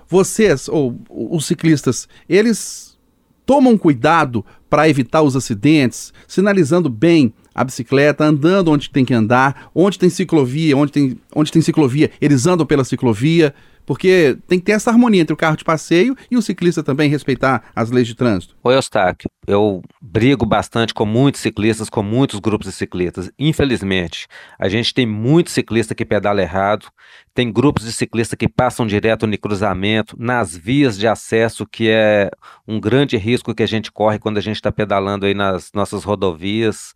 vocês, 0.08 0.70
ou 0.70 0.98
os 1.10 1.46
ciclistas, 1.46 2.08
eles 2.28 2.98
tomam 3.46 3.78
cuidado 3.78 4.46
para 4.70 4.88
evitar 4.88 5.22
os 5.22 5.36
acidentes, 5.36 6.14
sinalizando 6.28 6.90
bem 6.90 7.34
a 7.54 7.64
bicicleta, 7.64 8.24
andando 8.24 8.72
onde 8.72 8.90
tem 8.90 9.06
que 9.06 9.14
andar, 9.14 9.70
onde 9.74 10.00
tem 10.00 10.10
ciclovia, 10.10 10.76
onde 10.78 10.92
tem, 10.92 11.18
onde 11.36 11.52
tem 11.52 11.62
ciclovia, 11.62 12.12
eles 12.20 12.46
andam 12.46 12.66
pela 12.66 12.84
ciclovia. 12.84 13.54
Porque 13.86 14.38
tem 14.48 14.60
que 14.60 14.66
ter 14.66 14.72
essa 14.74 14.90
harmonia 14.90 15.22
entre 15.22 15.34
o 15.34 15.38
carro 15.38 15.58
de 15.58 15.64
passeio 15.64 16.16
e 16.32 16.38
o 16.38 16.42
ciclista 16.42 16.82
também 16.82 17.10
respeitar 17.10 17.64
as 17.76 17.92
leis 17.92 18.08
de 18.08 18.16
trânsito. 18.16 18.56
Oi, 18.64 18.76
Eustáquio, 18.76 19.30
eu 19.46 19.82
brigo 20.02 20.46
bastante 20.46 20.94
com 20.94 21.06
muitos 21.06 21.42
ciclistas, 21.42 21.90
com 21.90 22.02
muitos 22.02 22.40
grupos 22.40 22.68
de 22.68 22.74
ciclistas. 22.74 23.30
Infelizmente, 23.38 24.28
a 24.58 24.70
gente 24.70 24.94
tem 24.94 25.06
muito 25.06 25.52
ciclista 25.52 25.94
que 25.94 26.06
pedala 26.06 26.42
errado, 26.42 26.88
tem 27.34 27.52
grupos 27.52 27.84
de 27.84 27.92
ciclistas 27.92 28.38
que 28.38 28.48
passam 28.48 28.88
direto 28.88 29.28
no 29.28 29.38
cruzamento, 29.38 30.16
nas 30.18 30.56
vias 30.56 30.98
de 30.98 31.08
acesso, 31.08 31.66
que 31.66 31.90
é 31.90 32.32
um 32.66 32.80
grande 32.80 33.18
risco 33.18 33.54
que 33.54 33.64
a 33.64 33.68
gente 33.68 33.92
corre 33.92 34.20
quando 34.20 34.38
a 34.38 34.42
gente 34.42 34.56
está 34.56 34.72
pedalando 34.72 35.26
aí 35.26 35.34
nas 35.34 35.72
nossas 35.74 36.04
rodovias. 36.06 36.94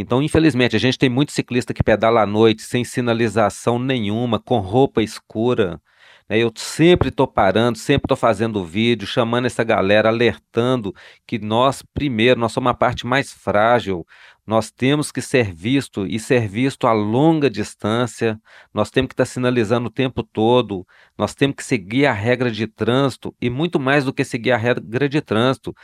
Então, 0.00 0.22
infelizmente, 0.22 0.76
a 0.76 0.78
gente 0.78 0.96
tem 0.96 1.08
muito 1.08 1.32
ciclista 1.32 1.74
que 1.74 1.82
pedala 1.82 2.22
à 2.22 2.26
noite 2.26 2.62
sem 2.62 2.84
sinalização 2.84 3.80
nenhuma, 3.80 4.38
com 4.38 4.60
roupa 4.60 5.02
escura. 5.02 5.80
Né? 6.28 6.38
Eu 6.38 6.52
sempre 6.54 7.08
estou 7.08 7.26
parando, 7.26 7.76
sempre 7.76 8.04
estou 8.04 8.16
fazendo 8.16 8.64
vídeo, 8.64 9.08
chamando 9.08 9.46
essa 9.46 9.64
galera, 9.64 10.08
alertando 10.08 10.94
que 11.26 11.40
nós, 11.40 11.82
primeiro, 11.82 12.38
nós 12.38 12.52
somos 12.52 12.70
a 12.70 12.74
parte 12.74 13.04
mais 13.04 13.32
frágil, 13.32 14.06
nós 14.48 14.70
temos 14.70 15.12
que 15.12 15.20
ser 15.20 15.52
visto 15.52 16.06
e 16.06 16.18
ser 16.18 16.48
visto 16.48 16.86
a 16.86 16.92
longa 16.94 17.50
distância, 17.50 18.40
nós 18.72 18.90
temos 18.90 19.08
que 19.08 19.12
estar 19.12 19.26
sinalizando 19.26 19.88
o 19.88 19.92
tempo 19.92 20.22
todo, 20.22 20.86
nós 21.18 21.34
temos 21.34 21.56
que 21.56 21.62
seguir 21.62 22.06
a 22.06 22.14
regra 22.14 22.50
de 22.50 22.66
trânsito 22.66 23.34
e 23.42 23.50
muito 23.50 23.78
mais 23.78 24.06
do 24.06 24.12
que 24.12 24.24
seguir 24.24 24.52
a 24.52 24.56
regra 24.56 25.06
de 25.06 25.20
trânsito, 25.20 25.74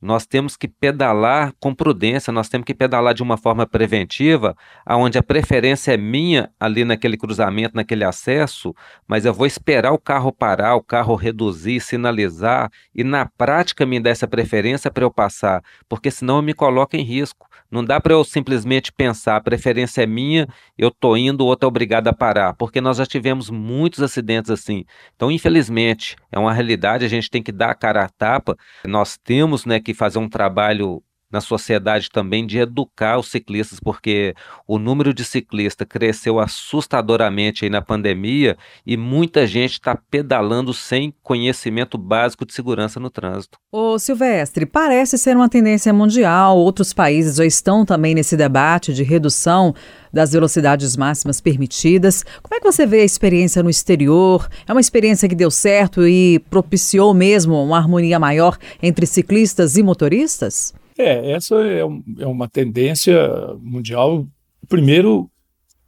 nós 0.00 0.24
temos 0.24 0.56
que 0.56 0.66
pedalar 0.66 1.52
com 1.60 1.74
prudência, 1.74 2.32
nós 2.32 2.48
temos 2.48 2.64
que 2.64 2.72
pedalar 2.72 3.12
de 3.12 3.22
uma 3.22 3.36
forma 3.36 3.66
preventiva, 3.66 4.56
aonde 4.86 5.18
a 5.18 5.22
preferência 5.22 5.92
é 5.92 5.98
minha 5.98 6.50
ali 6.58 6.82
naquele 6.82 7.18
cruzamento, 7.18 7.76
naquele 7.76 8.04
acesso, 8.04 8.74
mas 9.06 9.26
eu 9.26 9.34
vou 9.34 9.46
esperar 9.46 9.92
o 9.92 9.98
carro 9.98 10.32
parar, 10.32 10.76
o 10.76 10.82
carro 10.82 11.14
reduzir, 11.14 11.78
sinalizar 11.78 12.70
e 12.94 13.04
na 13.04 13.26
prática 13.26 13.84
me 13.84 14.00
dar 14.00 14.08
essa 14.08 14.26
preferência 14.26 14.90
para 14.90 15.04
eu 15.04 15.10
passar, 15.10 15.62
porque 15.86 16.10
senão 16.10 16.36
eu 16.36 16.42
me 16.42 16.54
coloco 16.54 16.96
em 16.96 17.02
risco. 17.02 17.46
Não 17.74 17.84
dá 17.84 18.00
para 18.00 18.12
eu 18.12 18.22
simplesmente 18.22 18.92
pensar, 18.92 19.34
a 19.34 19.40
preferência 19.40 20.00
é 20.00 20.06
minha, 20.06 20.46
eu 20.78 20.90
estou 20.90 21.18
indo, 21.18 21.40
o 21.40 21.46
outro 21.48 21.66
é 21.66 21.68
obrigado 21.68 22.06
a 22.06 22.12
parar, 22.12 22.54
porque 22.54 22.80
nós 22.80 22.98
já 22.98 23.04
tivemos 23.04 23.50
muitos 23.50 24.00
acidentes 24.00 24.48
assim. 24.48 24.84
Então, 25.16 25.28
infelizmente, 25.28 26.14
é 26.30 26.38
uma 26.38 26.52
realidade, 26.52 27.04
a 27.04 27.08
gente 27.08 27.28
tem 27.28 27.42
que 27.42 27.50
dar 27.50 27.70
a 27.70 27.74
cara 27.74 28.04
a 28.04 28.08
tapa. 28.08 28.56
Nós 28.86 29.16
temos 29.16 29.66
né, 29.66 29.80
que 29.80 29.92
fazer 29.92 30.20
um 30.20 30.28
trabalho 30.28 31.02
na 31.34 31.40
sociedade 31.40 32.08
também 32.10 32.46
de 32.46 32.58
educar 32.58 33.18
os 33.18 33.28
ciclistas, 33.28 33.80
porque 33.80 34.34
o 34.68 34.78
número 34.78 35.12
de 35.12 35.24
ciclistas 35.24 35.86
cresceu 35.86 36.38
assustadoramente 36.38 37.64
aí 37.64 37.70
na 37.70 37.82
pandemia 37.82 38.56
e 38.86 38.96
muita 38.96 39.46
gente 39.46 39.72
está 39.72 39.96
pedalando 39.96 40.72
sem 40.72 41.12
conhecimento 41.22 41.98
básico 41.98 42.46
de 42.46 42.54
segurança 42.54 43.00
no 43.00 43.10
trânsito. 43.10 43.58
Ô 43.72 43.98
Silvestre, 43.98 44.64
parece 44.64 45.18
ser 45.18 45.36
uma 45.36 45.48
tendência 45.48 45.92
mundial, 45.92 46.56
outros 46.56 46.92
países 46.92 47.36
já 47.36 47.44
estão 47.44 47.84
também 47.84 48.14
nesse 48.14 48.36
debate 48.36 48.94
de 48.94 49.02
redução 49.02 49.74
das 50.12 50.30
velocidades 50.30 50.96
máximas 50.96 51.40
permitidas. 51.40 52.24
Como 52.40 52.54
é 52.54 52.60
que 52.60 52.72
você 52.72 52.86
vê 52.86 53.00
a 53.00 53.04
experiência 53.04 53.60
no 53.60 53.68
exterior? 53.68 54.48
É 54.68 54.72
uma 54.72 54.80
experiência 54.80 55.28
que 55.28 55.34
deu 55.34 55.50
certo 55.50 56.06
e 56.06 56.38
propiciou 56.48 57.12
mesmo 57.12 57.60
uma 57.60 57.76
harmonia 57.76 58.20
maior 58.20 58.56
entre 58.80 59.04
ciclistas 59.04 59.76
e 59.76 59.82
motoristas? 59.82 60.72
É, 60.98 61.32
essa 61.32 61.56
é, 61.56 61.80
é 61.80 62.26
uma 62.26 62.48
tendência 62.48 63.16
mundial. 63.60 64.26
Primeiro, 64.68 65.30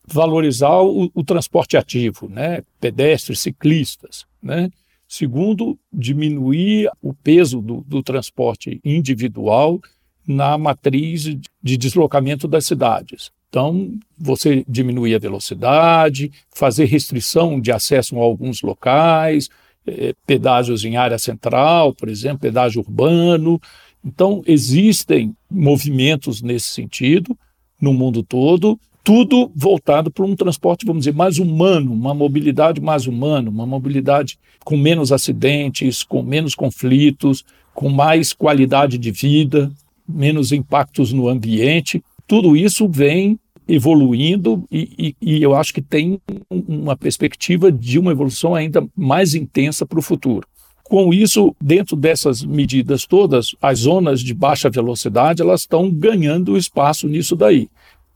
valorizar 0.06 0.80
o, 0.82 1.10
o, 1.14 1.24
transporte 1.24 1.76
ativo, 1.76 2.28
né? 2.28 2.62
pedestres, 2.80 3.40
ciclistas. 3.40 4.24
Né? 4.42 4.70
Segundo, 5.08 5.78
diminuir 5.92 6.90
o 7.02 7.12
peso 7.12 7.60
do, 7.60 7.84
do 7.86 8.02
transporte 8.02 8.80
individual 8.84 9.80
na 10.26 10.58
matriz 10.58 11.22
de 11.62 11.76
deslocamento 11.76 12.48
das 12.48 12.66
cidades. 12.66 13.30
Então, 13.48 13.92
você 14.18 14.64
diminuir 14.68 15.14
a 15.14 15.20
velocidade, 15.20 16.32
fazer 16.52 16.86
restrição 16.86 17.60
de 17.60 17.70
acesso 17.70 18.18
a 18.18 18.22
alguns 18.22 18.60
locais, 18.60 19.48
eh, 19.86 20.14
pedágios 20.26 20.84
em 20.84 20.96
área 20.96 21.18
central, 21.18 21.94
por 21.94 22.08
exemplo, 22.08 22.40
pedágio 22.40 22.82
urbano, 22.82 23.60
então, 24.06 24.40
existem 24.46 25.34
movimentos 25.50 26.40
nesse 26.40 26.68
sentido 26.68 27.36
no 27.80 27.92
mundo 27.92 28.22
todo, 28.22 28.78
tudo 29.02 29.50
voltado 29.54 30.12
para 30.12 30.24
um 30.24 30.36
transporte, 30.36 30.86
vamos 30.86 31.00
dizer, 31.04 31.14
mais 31.14 31.38
humano, 31.38 31.92
uma 31.92 32.14
mobilidade 32.14 32.80
mais 32.80 33.08
humana, 33.08 33.50
uma 33.50 33.66
mobilidade 33.66 34.38
com 34.64 34.76
menos 34.76 35.10
acidentes, 35.10 36.04
com 36.04 36.22
menos 36.22 36.54
conflitos, 36.54 37.44
com 37.74 37.88
mais 37.88 38.32
qualidade 38.32 38.96
de 38.96 39.10
vida, 39.10 39.72
menos 40.08 40.52
impactos 40.52 41.12
no 41.12 41.28
ambiente. 41.28 42.02
Tudo 42.28 42.56
isso 42.56 42.88
vem 42.88 43.38
evoluindo 43.68 44.64
e, 44.70 45.14
e, 45.20 45.36
e 45.38 45.42
eu 45.42 45.52
acho 45.52 45.74
que 45.74 45.82
tem 45.82 46.20
uma 46.48 46.96
perspectiva 46.96 47.72
de 47.72 47.98
uma 47.98 48.12
evolução 48.12 48.54
ainda 48.54 48.86
mais 48.96 49.34
intensa 49.34 49.84
para 49.84 49.98
o 49.98 50.02
futuro. 50.02 50.46
Com 50.88 51.12
isso, 51.12 51.54
dentro 51.60 51.96
dessas 51.96 52.44
medidas 52.44 53.06
todas, 53.06 53.56
as 53.60 53.80
zonas 53.80 54.20
de 54.20 54.32
baixa 54.32 54.70
velocidade 54.70 55.42
elas 55.42 55.62
estão 55.62 55.90
ganhando 55.90 56.56
espaço 56.56 57.08
nisso 57.08 57.34
daí. 57.34 57.68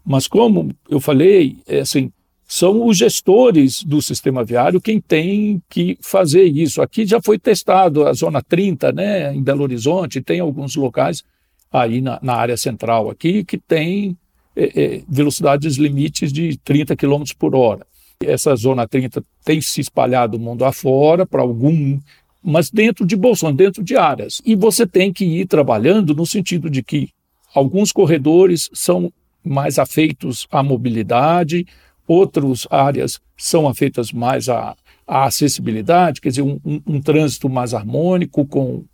Mas 0.05 0.29
como 0.29 0.71
eu 0.89 1.01
falei, 1.01 1.59
é 1.67 1.81
assim, 1.81 2.13
são 2.47 2.87
os 2.87 2.97
gestores 2.97 3.83
do 3.83 4.01
sistema 4.01 4.45
viário 4.45 4.81
quem 4.81 5.01
tem 5.01 5.61
que 5.69 5.99
fazer 6.01 6.45
isso. 6.45 6.81
Aqui 6.81 7.05
já 7.05 7.21
foi 7.21 7.41
testado 7.41 8.07
a 8.07 8.13
zona 8.13 8.41
30, 8.41 8.93
né, 8.93 9.35
em 9.35 9.43
Belo 9.43 9.65
Horizonte, 9.65 10.21
tem 10.21 10.39
alguns 10.39 10.77
locais 10.77 11.25
aí 11.73 12.01
na, 12.01 12.21
na 12.23 12.35
área 12.35 12.57
central 12.57 13.11
aqui 13.11 13.45
que 13.45 13.59
tem 13.59 14.17
é, 14.55 14.65
é, 14.81 15.03
velocidades 15.09 15.77
limites 15.77 16.33
de 16.33 16.57
30 16.59 16.95
km 16.95 17.25
por 17.37 17.55
hora. 17.55 17.85
Essa 18.23 18.55
zona 18.55 18.87
30 18.87 19.25
tem 19.45 19.61
se 19.61 19.81
espalhado 19.81 20.37
o 20.37 20.41
mundo 20.41 20.65
afora 20.65 21.27
para 21.27 21.43
algum 21.43 21.99
mas 22.43 22.71
dentro 22.71 23.07
de 23.07 23.17
bolsões, 23.17 23.55
dentro 23.55 23.83
de 23.83 23.97
áreas. 23.97 24.41
E 24.45 24.55
você 24.55 24.87
tem 24.87 25.13
que 25.13 25.25
ir 25.25 25.47
trabalhando 25.47 26.15
no 26.15 26.27
sentido 26.27 26.71
de 26.71 26.83
que 26.83 27.11
alguns 27.55 27.93
corredores 27.93 28.71
são 28.73 29.13
mais 29.45 29.79
afeitos 29.79 30.47
à 30.51 30.63
mobilidade, 30.63 31.67
outras 32.07 32.67
áreas 32.71 33.21
são 33.37 33.69
afeitas 33.69 34.13
mais 34.13 34.49
à, 34.49 34.77
à 35.07 35.25
acessibilidade, 35.25 36.21
quer 36.21 36.31
dizer, 36.31 36.43
um, 36.43 36.59
um, 36.65 36.81
um 36.87 37.01
trânsito 37.01 37.49
mais 37.49 37.73
harmônico 37.73 38.47
com 38.47 38.85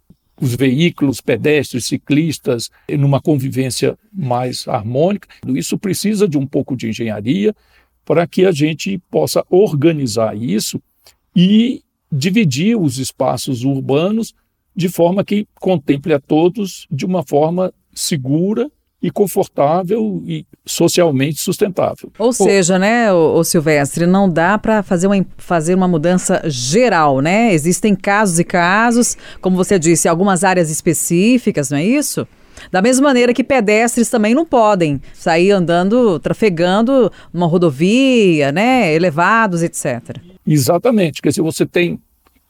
os 0.40 0.54
veículos, 0.54 1.20
pedestres, 1.20 1.86
ciclistas, 1.86 2.70
numa 2.90 3.20
convivência 3.20 3.98
mais 4.12 4.68
harmônica. 4.68 5.28
Isso 5.48 5.78
precisa 5.78 6.28
de 6.28 6.36
um 6.36 6.46
pouco 6.46 6.76
de 6.76 6.88
engenharia 6.88 7.54
para 8.04 8.26
que 8.26 8.44
a 8.44 8.52
gente 8.52 8.98
possa 9.10 9.44
organizar 9.50 10.36
isso 10.36 10.80
e 11.34 11.82
dividir 12.10 12.76
os 12.76 12.98
espaços 12.98 13.64
urbanos 13.64 14.34
de 14.74 14.88
forma 14.88 15.24
que 15.24 15.46
contemple 15.58 16.12
a 16.12 16.20
todos 16.20 16.86
de 16.90 17.06
uma 17.06 17.22
forma 17.22 17.72
segura 17.94 18.70
e 19.02 19.10
confortável 19.10 20.22
e 20.26 20.44
socialmente 20.64 21.38
sustentável. 21.38 22.10
Ou 22.18 22.32
seja, 22.32 22.78
né, 22.78 23.12
o, 23.12 23.42
Silvestre, 23.44 24.06
não 24.06 24.28
dá 24.28 24.58
para 24.58 24.82
fazer 24.82 25.06
uma, 25.06 25.24
fazer 25.36 25.74
uma 25.74 25.86
mudança 25.86 26.42
geral, 26.46 27.20
né? 27.20 27.52
Existem 27.52 27.94
casos 27.94 28.38
e 28.38 28.44
casos, 28.44 29.16
como 29.40 29.56
você 29.56 29.78
disse, 29.78 30.08
algumas 30.08 30.42
áreas 30.44 30.70
específicas, 30.70 31.70
não 31.70 31.78
é 31.78 31.84
isso? 31.84 32.26
Da 32.72 32.82
mesma 32.82 33.08
maneira 33.08 33.34
que 33.34 33.44
pedestres 33.44 34.08
também 34.08 34.34
não 34.34 34.44
podem 34.44 35.00
sair 35.14 35.50
andando, 35.50 36.18
trafegando 36.18 37.12
numa 37.32 37.46
rodovia, 37.46 38.50
né, 38.50 38.92
elevados, 38.94 39.62
etc. 39.62 40.16
Exatamente, 40.46 41.20
quer 41.20 41.30
dizer, 41.30 41.42
você 41.42 41.66
tem 41.66 41.98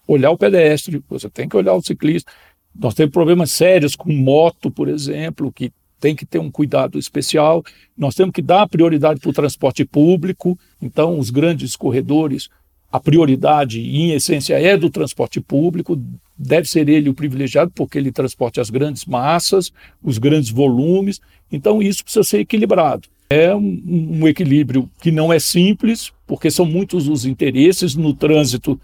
olhar 0.07 0.31
o 0.31 0.39
pedestre, 0.39 1.03
você 1.09 1.29
tem 1.29 1.49
que 1.49 1.57
olhar 1.57 1.75
o 1.75 1.83
ciclista. 1.83 2.31
Nós 2.75 2.95
temos 2.95 3.13
problemas 3.13 3.51
sérios 3.51 3.97
com 3.97 4.13
moto, 4.13 4.71
por 4.71 4.89
exemplo, 4.89 5.51
que 5.51 5.73
tem 5.99 6.15
que 6.15 6.27
ter 6.27 6.39
um 6.39 6.51
cuidado 6.51 6.99
especial. 6.99 7.65
Nós 7.97 8.15
temos 8.15 8.33
que 8.33 8.43
dar 8.43 8.69
prioridade 8.69 9.19
para 9.19 9.31
o 9.31 9.33
transporte 9.33 9.85
público. 9.85 10.59
Então, 10.81 11.19
os 11.19 11.31
grandes 11.31 11.75
corredores, 11.75 12.49
a 12.93 13.01
prioridade, 13.01 13.81
em 13.81 14.13
essência, 14.13 14.61
é 14.61 14.77
do 14.77 14.91
transporte 14.91 15.41
público. 15.41 16.01
Deve 16.39 16.69
ser 16.69 16.89
ele 16.89 17.09
o 17.09 17.15
privilegiado, 17.15 17.73
porque 17.75 17.97
ele 17.99 18.13
transporta 18.13 18.61
as 18.61 18.69
grandes 18.69 19.07
massas, 19.07 19.73
os 20.03 20.19
grandes 20.19 20.51
volumes. 20.51 21.21
Então, 21.51 21.83
isso 21.83 22.05
precisa 22.05 22.25
ser 22.25 22.41
equilibrado. 22.41 23.09
É 23.29 23.55
um, 23.55 23.83
um 24.21 24.29
equilíbrio 24.29 24.89
que 25.01 25.11
não 25.11 25.33
é 25.33 25.39
simples, 25.39 26.12
porque 26.27 26.51
são 26.51 26.65
muitos 26.65 27.09
os 27.09 27.25
interesses 27.25 27.95
no 27.97 28.15
trânsito. 28.15 28.81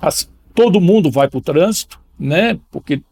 As, 0.00 0.30
todo 0.54 0.80
mundo 0.80 1.10
vai 1.10 1.28
para 1.28 1.38
o 1.38 1.42
trânsito, 1.42 1.98
né? 2.18 2.58
Porque 2.70 3.02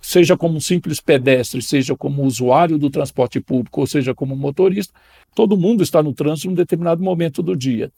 seja 0.00 0.36
como 0.36 0.56
um 0.56 0.60
simples 0.60 1.00
pedestre, 1.00 1.62
seja 1.62 1.96
como 1.96 2.22
usuário 2.24 2.78
do 2.78 2.90
transporte 2.90 3.40
público, 3.40 3.80
ou 3.80 3.86
seja 3.86 4.14
como 4.14 4.36
motorista, 4.36 4.92
todo 5.34 5.56
mundo 5.56 5.82
está 5.82 6.02
no 6.02 6.12
trânsito 6.12 6.48
em 6.48 6.50
um 6.50 6.54
determinado 6.54 7.02
momento 7.02 7.42
do 7.42 7.56
dia. 7.56 7.90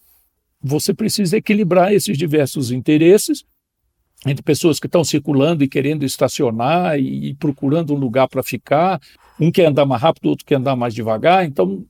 você 0.62 0.95
precisa 0.95 1.37
equilibrar 1.37 1.92
esses 1.92 2.16
diversos 2.16 2.71
interesses 2.71 3.45
entre 4.25 4.42
pessoas 4.42 4.81
que 4.81 4.87
estão 4.87 5.05
circulando 5.05 5.62
e 5.62 5.69
querendo 5.69 6.05
estacionar 6.05 6.99
e, 6.99 7.31
e 7.31 7.35
procurando 7.35 7.95
um 7.95 7.99
lugar 7.99 8.29
para 8.29 8.42
ficar. 8.42 9.01
Um 9.38 9.51
quer 9.53 9.66
andar 9.66 9.85
mais 9.85 10.01
rápido, 10.01 10.29
outro 10.31 10.47
quer 10.47 10.57
andar 10.57 10.75
mais 10.75 10.95
devagar. 10.95 11.45
Então, 11.45 11.85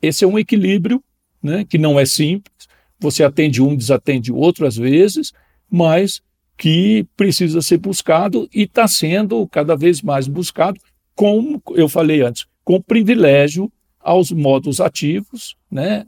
esse 0.00 0.24
é 0.24 0.26
um 0.26 0.38
equilíbrio 0.38 1.02
né, 1.42 1.64
que 1.64 1.78
não 1.78 1.98
é 1.98 2.04
simples. 2.04 2.68
Você 2.98 3.22
atende 3.22 3.62
um, 3.62 3.76
desatende 3.76 4.32
outro 4.32 4.66
às 4.66 4.76
vezes, 4.76 5.32
mas 5.70 6.20
que 6.56 7.06
precisa 7.16 7.62
ser 7.62 7.78
buscado 7.78 8.48
e 8.52 8.62
está 8.62 8.88
sendo 8.88 9.46
cada 9.48 9.76
vez 9.76 10.02
mais 10.02 10.26
buscado, 10.26 10.80
como 11.14 11.62
eu 11.74 11.88
falei 11.88 12.22
antes, 12.22 12.46
com 12.64 12.82
privilégio 12.82 13.72
aos 14.00 14.32
modos 14.32 14.80
ativos, 14.80 15.56
né, 15.70 16.06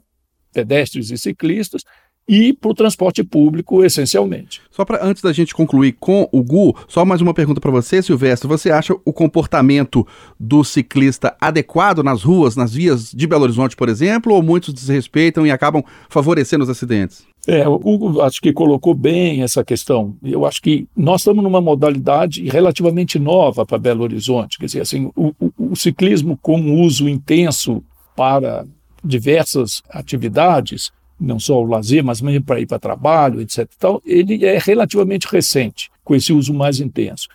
pedestres 0.53 1.09
e 1.09 1.17
ciclistas, 1.17 1.83
e 2.31 2.53
para 2.53 2.71
o 2.71 2.73
transporte 2.73 3.25
público, 3.25 3.83
essencialmente. 3.83 4.61
Só 4.71 4.85
para 4.85 5.05
antes 5.05 5.21
da 5.21 5.33
gente 5.33 5.53
concluir 5.53 5.97
com 5.99 6.29
o 6.31 6.41
Gu, 6.41 6.73
só 6.87 7.03
mais 7.03 7.19
uma 7.19 7.33
pergunta 7.33 7.59
para 7.59 7.69
você, 7.69 8.01
Silvestre. 8.01 8.47
Você 8.47 8.71
acha 8.71 8.95
o 9.03 9.11
comportamento 9.11 10.07
do 10.39 10.63
ciclista 10.63 11.35
adequado 11.41 12.01
nas 12.01 12.23
ruas, 12.23 12.55
nas 12.55 12.73
vias 12.73 13.11
de 13.11 13.27
Belo 13.27 13.43
Horizonte, 13.43 13.75
por 13.75 13.89
exemplo, 13.89 14.33
ou 14.33 14.41
muitos 14.41 14.73
desrespeitam 14.73 15.45
e 15.45 15.51
acabam 15.51 15.83
favorecendo 16.07 16.63
os 16.63 16.69
acidentes? 16.69 17.25
É, 17.45 17.67
o 17.67 17.73
Hugo 17.73 18.21
acho 18.21 18.39
que 18.39 18.53
colocou 18.53 18.93
bem 18.93 19.43
essa 19.43 19.61
questão. 19.61 20.15
Eu 20.23 20.45
acho 20.45 20.61
que 20.61 20.87
nós 20.95 21.19
estamos 21.19 21.43
numa 21.43 21.59
modalidade 21.59 22.47
relativamente 22.47 23.19
nova 23.19 23.65
para 23.65 23.77
Belo 23.77 24.03
Horizonte. 24.03 24.57
Quer 24.57 24.67
dizer, 24.67 24.81
assim, 24.81 25.11
o, 25.17 25.33
o, 25.37 25.71
o 25.71 25.75
ciclismo 25.75 26.39
como 26.41 26.81
uso 26.81 27.09
intenso 27.09 27.83
para 28.15 28.65
diversas 29.03 29.81
atividades 29.89 30.93
não 31.21 31.39
só 31.39 31.61
o 31.61 31.65
lazer, 31.65 32.03
mas 32.03 32.19
mesmo 32.19 32.43
para 32.43 32.59
ir 32.59 32.65
para 32.65 32.79
trabalho, 32.79 33.39
etc. 33.39 33.69
Então, 33.77 34.01
ele 34.05 34.43
é 34.43 34.57
relativamente 34.57 35.27
recente, 35.27 35.91
com 36.03 36.15
esse 36.15 36.33
uso 36.33 36.53
mais 36.53 36.79
intenso. 36.79 37.27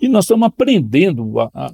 E 0.00 0.08
nós 0.08 0.24
estamos 0.24 0.46
aprendendo 0.46 1.38
a, 1.38 1.50
a, 1.54 1.72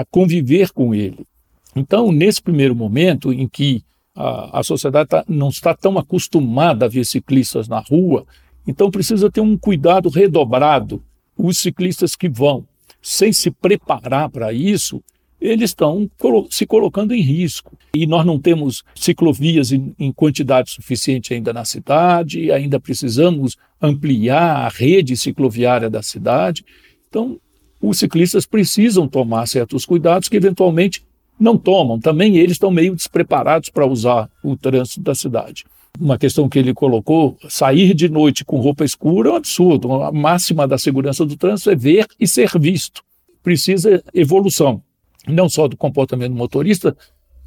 a 0.00 0.04
conviver 0.04 0.70
com 0.72 0.94
ele. 0.94 1.26
Então, 1.74 2.12
nesse 2.12 2.42
primeiro 2.42 2.74
momento 2.74 3.32
em 3.32 3.48
que 3.48 3.82
a, 4.14 4.60
a 4.60 4.62
sociedade 4.62 5.08
tá, 5.08 5.24
não 5.26 5.48
está 5.48 5.74
tão 5.74 5.98
acostumada 5.98 6.84
a 6.84 6.88
ver 6.88 7.04
ciclistas 7.04 7.66
na 7.66 7.80
rua, 7.80 8.26
então 8.66 8.90
precisa 8.90 9.30
ter 9.30 9.40
um 9.40 9.56
cuidado 9.56 10.08
redobrado. 10.08 11.02
Os 11.36 11.58
ciclistas 11.58 12.14
que 12.14 12.28
vão 12.28 12.66
sem 13.00 13.32
se 13.32 13.50
preparar 13.50 14.28
para 14.30 14.52
isso, 14.52 15.02
eles 15.40 15.70
estão 15.70 16.10
se 16.50 16.66
colocando 16.66 17.14
em 17.14 17.20
risco. 17.20 17.76
E 17.94 18.06
nós 18.06 18.24
não 18.24 18.38
temos 18.38 18.82
ciclovias 18.94 19.72
em, 19.72 20.12
quantidade 20.12 20.70
suficiente 20.70 21.34
ainda 21.34 21.52
na 21.52 21.64
cidade, 21.64 22.50
ainda 22.50 22.80
precisamos 22.80 23.56
ampliar 23.80 24.66
a 24.66 24.68
rede 24.68 25.16
cicloviária 25.16 25.90
da 25.90 26.02
cidade. 26.02 26.64
Então, 27.08 27.38
os 27.80 27.98
ciclistas 27.98 28.46
precisam 28.46 29.06
tomar 29.06 29.46
certos 29.46 29.84
cuidados 29.84 30.28
que 30.28 30.36
eventualmente 30.36 31.04
não 31.38 31.58
tomam. 31.58 32.00
Também 32.00 32.38
eles 32.38 32.52
estão 32.52 32.70
meio 32.70 32.94
despreparados 32.94 33.68
para 33.68 33.86
usar 33.86 34.30
o 34.42 34.56
trânsito 34.56 35.02
da 35.02 35.14
cidade. 35.14 35.64
Uma 35.98 36.18
questão 36.18 36.48
que 36.48 36.58
ele 36.58 36.74
colocou: 36.74 37.36
sair 37.48 37.94
de 37.94 38.08
noite 38.08 38.44
com 38.44 38.58
roupa 38.58 38.84
escura 38.84 39.28
é 39.28 39.32
um 39.32 39.36
absurdo. 39.36 40.02
A 40.02 40.12
máxima 40.12 40.66
da 40.66 40.78
segurança 40.78 41.24
do 41.24 41.36
trânsito 41.36 41.70
é 41.70 41.76
ver 41.76 42.06
e 42.18 42.26
ser 42.26 42.50
visto. 42.58 43.02
Precisa 43.42 44.02
evolução 44.12 44.82
não 45.26 45.48
só 45.48 45.68
do 45.68 45.76
comportamento 45.76 46.32
do 46.32 46.38
motorista, 46.38 46.96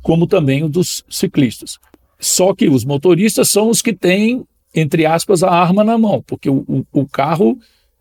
como 0.02 0.28
também 0.28 0.64
o 0.64 0.70
dos 0.70 1.04
ciclistas. 1.10 1.78
Só 2.20 2.54
que 2.54 2.68
os 2.68 2.84
motoristas 2.84 3.50
são 3.50 3.70
os 3.70 3.82
que 3.82 3.94
têm, 3.94 4.46
entre 4.76 5.06
aspas, 5.06 5.44
a 5.44 5.50
arma 5.50 5.84
na 5.84 5.98
mão, 5.98 6.22
porque 6.26 6.50
o, 6.50 6.86
o, 6.92 7.06
carro 7.06 7.58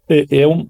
é, 0.08 0.40
é 0.40 0.48
um, 0.48 0.66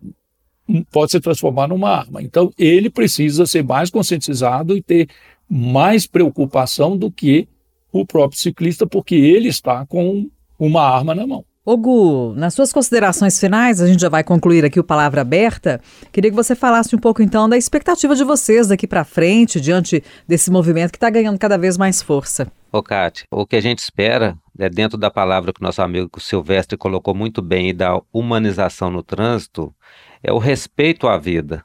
pode 0.90 1.12
se 1.12 1.20
transformar 1.20 1.68
numa 1.68 1.90
arma. 1.90 2.22
Então, 2.22 2.52
ele 2.58 2.90
precisa 2.90 3.46
ser 3.46 3.64
mais 3.64 3.90
conscientizado 3.90 4.76
e 4.76 4.82
ter 4.82 5.08
mais 5.48 6.06
preocupação 6.06 6.96
do 6.96 7.10
que 7.10 7.48
o 7.90 8.04
próprio 8.04 8.38
ciclista, 8.38 8.86
porque 8.86 9.14
ele 9.14 9.48
está 9.48 9.86
com 9.86 10.28
uma 10.58 10.82
arma 10.82 11.14
na 11.14 11.26
mão. 11.26 11.44
Ogu, 11.70 12.32
nas 12.34 12.54
suas 12.54 12.72
considerações 12.72 13.38
finais, 13.38 13.78
a 13.78 13.86
gente 13.86 14.00
já 14.00 14.08
vai 14.08 14.24
concluir 14.24 14.64
aqui 14.64 14.80
o 14.80 14.84
Palavra 14.84 15.20
Aberta. 15.20 15.82
Queria 16.10 16.30
que 16.30 16.34
você 16.34 16.54
falasse 16.54 16.96
um 16.96 16.98
pouco 16.98 17.20
então 17.20 17.46
da 17.46 17.58
expectativa 17.58 18.16
de 18.16 18.24
vocês 18.24 18.68
daqui 18.68 18.86
para 18.86 19.04
frente, 19.04 19.60
diante 19.60 20.02
desse 20.26 20.50
movimento 20.50 20.92
que 20.92 20.96
está 20.96 21.10
ganhando 21.10 21.38
cada 21.38 21.58
vez 21.58 21.76
mais 21.76 22.00
força. 22.00 22.50
Ô, 22.72 22.82
Cátia, 22.82 23.26
o 23.30 23.44
que 23.44 23.54
a 23.54 23.60
gente 23.60 23.80
espera, 23.80 24.34
é 24.58 24.70
dentro 24.70 24.96
da 24.96 25.10
palavra 25.10 25.52
que 25.52 25.60
nosso 25.60 25.82
amigo 25.82 26.18
Silvestre 26.18 26.78
colocou 26.78 27.14
muito 27.14 27.42
bem, 27.42 27.68
e 27.68 27.74
da 27.74 28.00
humanização 28.10 28.90
no 28.90 29.02
trânsito, 29.02 29.70
é 30.22 30.32
o 30.32 30.38
respeito 30.38 31.06
à 31.06 31.18
vida. 31.18 31.62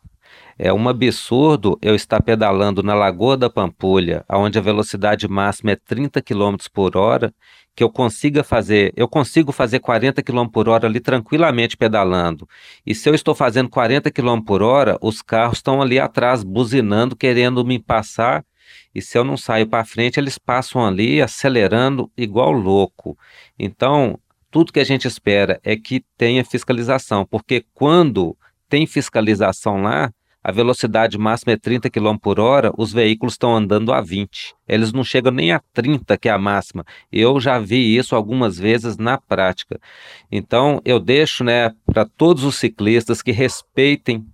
É 0.60 0.72
um 0.72 0.88
absurdo 0.88 1.80
eu 1.82 1.96
estar 1.96 2.22
pedalando 2.22 2.84
na 2.84 2.94
Lagoa 2.94 3.38
da 3.38 3.50
Pampulha, 3.50 4.24
onde 4.30 4.60
a 4.60 4.62
velocidade 4.62 5.28
máxima 5.28 5.72
é 5.72 5.76
30 5.76 6.22
km 6.22 6.56
por 6.74 6.96
hora, 6.96 7.34
que 7.76 7.84
eu 7.84 7.90
consiga 7.90 8.44
fazer, 8.44 8.94
eu 8.96 9.08
consigo 9.08 9.52
fazer 9.52 9.80
40 9.80 10.22
km 10.22 10.48
por 10.48 10.70
hora 10.70 10.88
ali 10.88 11.00
tranquilamente 11.00 11.76
pedalando. 11.76 12.48
E 12.86 12.94
se 12.94 13.10
eu 13.10 13.16
estou 13.16 13.34
fazendo 13.34 13.70
40 13.70 14.12
km 14.12 14.42
por 14.42 14.62
hora, 14.62 14.98
os 15.02 15.22
carros 15.22 15.58
estão 15.58 15.82
ali 15.82 16.00
atrás 16.00 16.44
buzinando, 16.44 17.16
querendo 17.16 17.66
me 17.66 17.80
passar. 17.80 18.46
E 18.94 19.02
se 19.02 19.18
eu 19.18 19.24
não 19.24 19.36
saio 19.36 19.68
para 19.68 19.86
frente, 19.86 20.20
eles 20.20 20.38
passam 20.38 20.86
ali 20.86 21.22
acelerando 21.22 22.12
igual 22.16 22.52
louco. 22.52 23.18
Então, 23.58 24.20
tudo 24.52 24.72
que 24.72 24.80
a 24.80 24.84
gente 24.84 25.08
espera 25.08 25.60
é 25.64 25.76
que 25.76 26.06
tenha 26.16 26.46
fiscalização, 26.46 27.26
porque 27.26 27.66
quando 27.74 28.38
tem 28.70 28.86
fiscalização 28.86 29.82
lá, 29.82 30.14
a 30.44 30.52
velocidade 30.52 31.18
máxima 31.18 31.54
é 31.54 31.58
30 31.58 31.90
km 31.90 32.18
por 32.18 32.40
hora, 32.40 32.74
os 32.78 32.92
veículos 32.92 33.36
estão 33.36 33.56
andando 33.56 33.94
a 33.94 34.02
20. 34.02 34.54
Eles 34.68 34.92
não 34.92 35.04
chegam 35.04 35.32
nem 35.32 35.54
a 35.54 35.62
30, 35.72 36.18
que 36.18 36.28
é 36.28 36.32
a 36.32 36.38
máxima. 36.38 36.84
Eu 37.12 37.40
já 37.40 37.58
vi 37.60 37.96
isso 37.96 38.14
algumas 38.16 38.58
vezes 38.58 38.98
na 38.98 39.18
prática. 39.18 39.80
Então, 40.30 40.82
eu 40.84 41.00
deixo 41.00 41.44
né, 41.44 41.72
para 41.86 42.06
todos 42.06 42.44
os 42.44 42.56
ciclistas 42.56 43.22
que 43.22 43.32
respeitem 43.32 44.26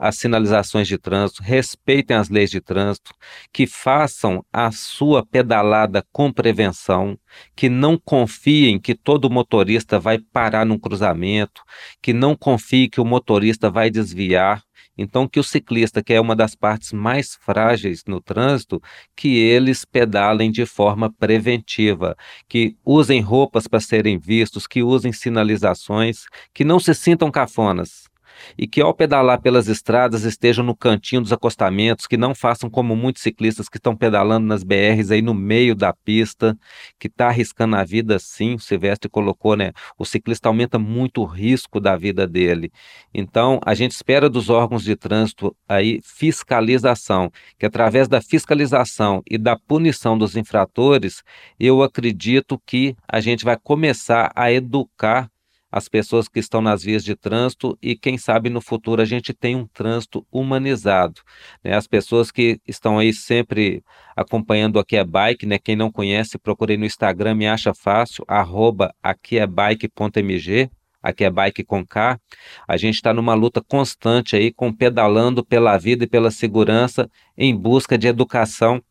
as 0.00 0.16
sinalizações 0.16 0.88
de 0.88 0.96
trânsito, 0.96 1.42
respeitem 1.42 2.16
as 2.16 2.30
leis 2.30 2.50
de 2.50 2.58
trânsito, 2.58 3.12
que 3.52 3.66
façam 3.66 4.42
a 4.50 4.72
sua 4.72 5.26
pedalada 5.26 6.02
com 6.10 6.32
prevenção, 6.32 7.18
que 7.54 7.68
não 7.68 7.98
confiem 7.98 8.80
que 8.80 8.94
todo 8.94 9.28
motorista 9.28 10.00
vai 10.00 10.18
parar 10.18 10.64
num 10.64 10.78
cruzamento, 10.78 11.62
que 12.00 12.14
não 12.14 12.34
confie 12.34 12.88
que 12.88 12.98
o 12.98 13.04
motorista 13.04 13.70
vai 13.70 13.90
desviar, 13.90 14.62
então, 15.00 15.26
que 15.26 15.40
o 15.40 15.42
ciclista, 15.42 16.02
que 16.02 16.12
é 16.12 16.20
uma 16.20 16.36
das 16.36 16.54
partes 16.54 16.92
mais 16.92 17.34
frágeis 17.40 18.04
no 18.06 18.20
trânsito, 18.20 18.82
que 19.16 19.38
eles 19.38 19.82
pedalem 19.82 20.50
de 20.50 20.66
forma 20.66 21.10
preventiva, 21.10 22.14
que 22.46 22.76
usem 22.84 23.22
roupas 23.22 23.66
para 23.66 23.80
serem 23.80 24.18
vistos, 24.18 24.66
que 24.66 24.82
usem 24.82 25.10
sinalizações, 25.10 26.24
que 26.52 26.64
não 26.64 26.78
se 26.78 26.94
sintam 26.94 27.30
cafonas 27.30 28.09
e 28.56 28.66
que 28.66 28.80
ao 28.80 28.94
pedalar 28.94 29.40
pelas 29.40 29.68
estradas 29.68 30.24
estejam 30.24 30.64
no 30.64 30.76
cantinho 30.76 31.22
dos 31.22 31.32
acostamentos, 31.32 32.06
que 32.06 32.16
não 32.16 32.34
façam 32.34 32.68
como 32.70 32.96
muitos 32.96 33.22
ciclistas 33.22 33.68
que 33.68 33.76
estão 33.76 33.96
pedalando 33.96 34.46
nas 34.46 34.62
BRs 34.62 35.10
aí 35.10 35.22
no 35.22 35.34
meio 35.34 35.74
da 35.74 35.92
pista, 35.92 36.56
que 36.98 37.06
está 37.08 37.28
arriscando 37.28 37.76
a 37.76 37.84
vida 37.84 38.18
sim, 38.18 38.54
o 38.54 38.58
Silvestre 38.58 39.10
colocou, 39.10 39.56
né? 39.56 39.72
O 39.98 40.04
ciclista 40.04 40.48
aumenta 40.48 40.78
muito 40.78 41.22
o 41.22 41.24
risco 41.24 41.80
da 41.80 41.96
vida 41.96 42.26
dele. 42.26 42.70
Então, 43.12 43.60
a 43.64 43.74
gente 43.74 43.92
espera 43.92 44.28
dos 44.28 44.48
órgãos 44.48 44.82
de 44.82 44.96
trânsito 44.96 45.54
aí 45.68 46.00
fiscalização, 46.02 47.30
que 47.58 47.66
através 47.66 48.08
da 48.08 48.20
fiscalização 48.20 49.22
e 49.28 49.36
da 49.36 49.56
punição 49.56 50.16
dos 50.16 50.36
infratores, 50.36 51.22
eu 51.58 51.82
acredito 51.82 52.60
que 52.64 52.96
a 53.08 53.20
gente 53.20 53.44
vai 53.44 53.56
começar 53.56 54.32
a 54.34 54.52
educar 54.52 55.30
as 55.70 55.88
pessoas 55.88 56.28
que 56.28 56.40
estão 56.40 56.60
nas 56.60 56.82
vias 56.82 57.04
de 57.04 57.14
trânsito 57.14 57.78
e 57.80 57.96
quem 57.96 58.18
sabe 58.18 58.50
no 58.50 58.60
futuro 58.60 59.00
a 59.00 59.04
gente 59.04 59.32
tem 59.32 59.54
um 59.54 59.66
trânsito 59.66 60.26
humanizado. 60.30 61.20
Né? 61.62 61.74
As 61.74 61.86
pessoas 61.86 62.30
que 62.30 62.60
estão 62.66 62.98
aí 62.98 63.12
sempre 63.12 63.84
acompanhando 64.16 64.78
Aqui 64.78 64.96
é 64.96 65.04
Bike, 65.04 65.46
né? 65.46 65.58
quem 65.58 65.76
não 65.76 65.90
conhece, 65.90 66.38
procurei 66.38 66.76
no 66.76 66.84
Instagram, 66.84 67.34
me 67.34 67.46
acha 67.46 67.72
fácil, 67.72 68.24
arroba 68.26 68.94
aqui 69.02 69.38
é 69.38 69.46
bike.mg, 69.46 70.70
aqui 71.02 71.24
é 71.24 71.30
bike 71.30 71.64
com 71.64 71.86
K. 71.86 72.18
A 72.66 72.76
gente 72.76 72.96
está 72.96 73.14
numa 73.14 73.34
luta 73.34 73.62
constante 73.62 74.34
aí, 74.36 74.52
com 74.52 74.72
pedalando 74.72 75.44
pela 75.44 75.78
vida 75.78 76.04
e 76.04 76.08
pela 76.08 76.30
segurança 76.30 77.08
em 77.36 77.56
busca 77.56 77.96
de 77.96 78.08
educação 78.08 78.82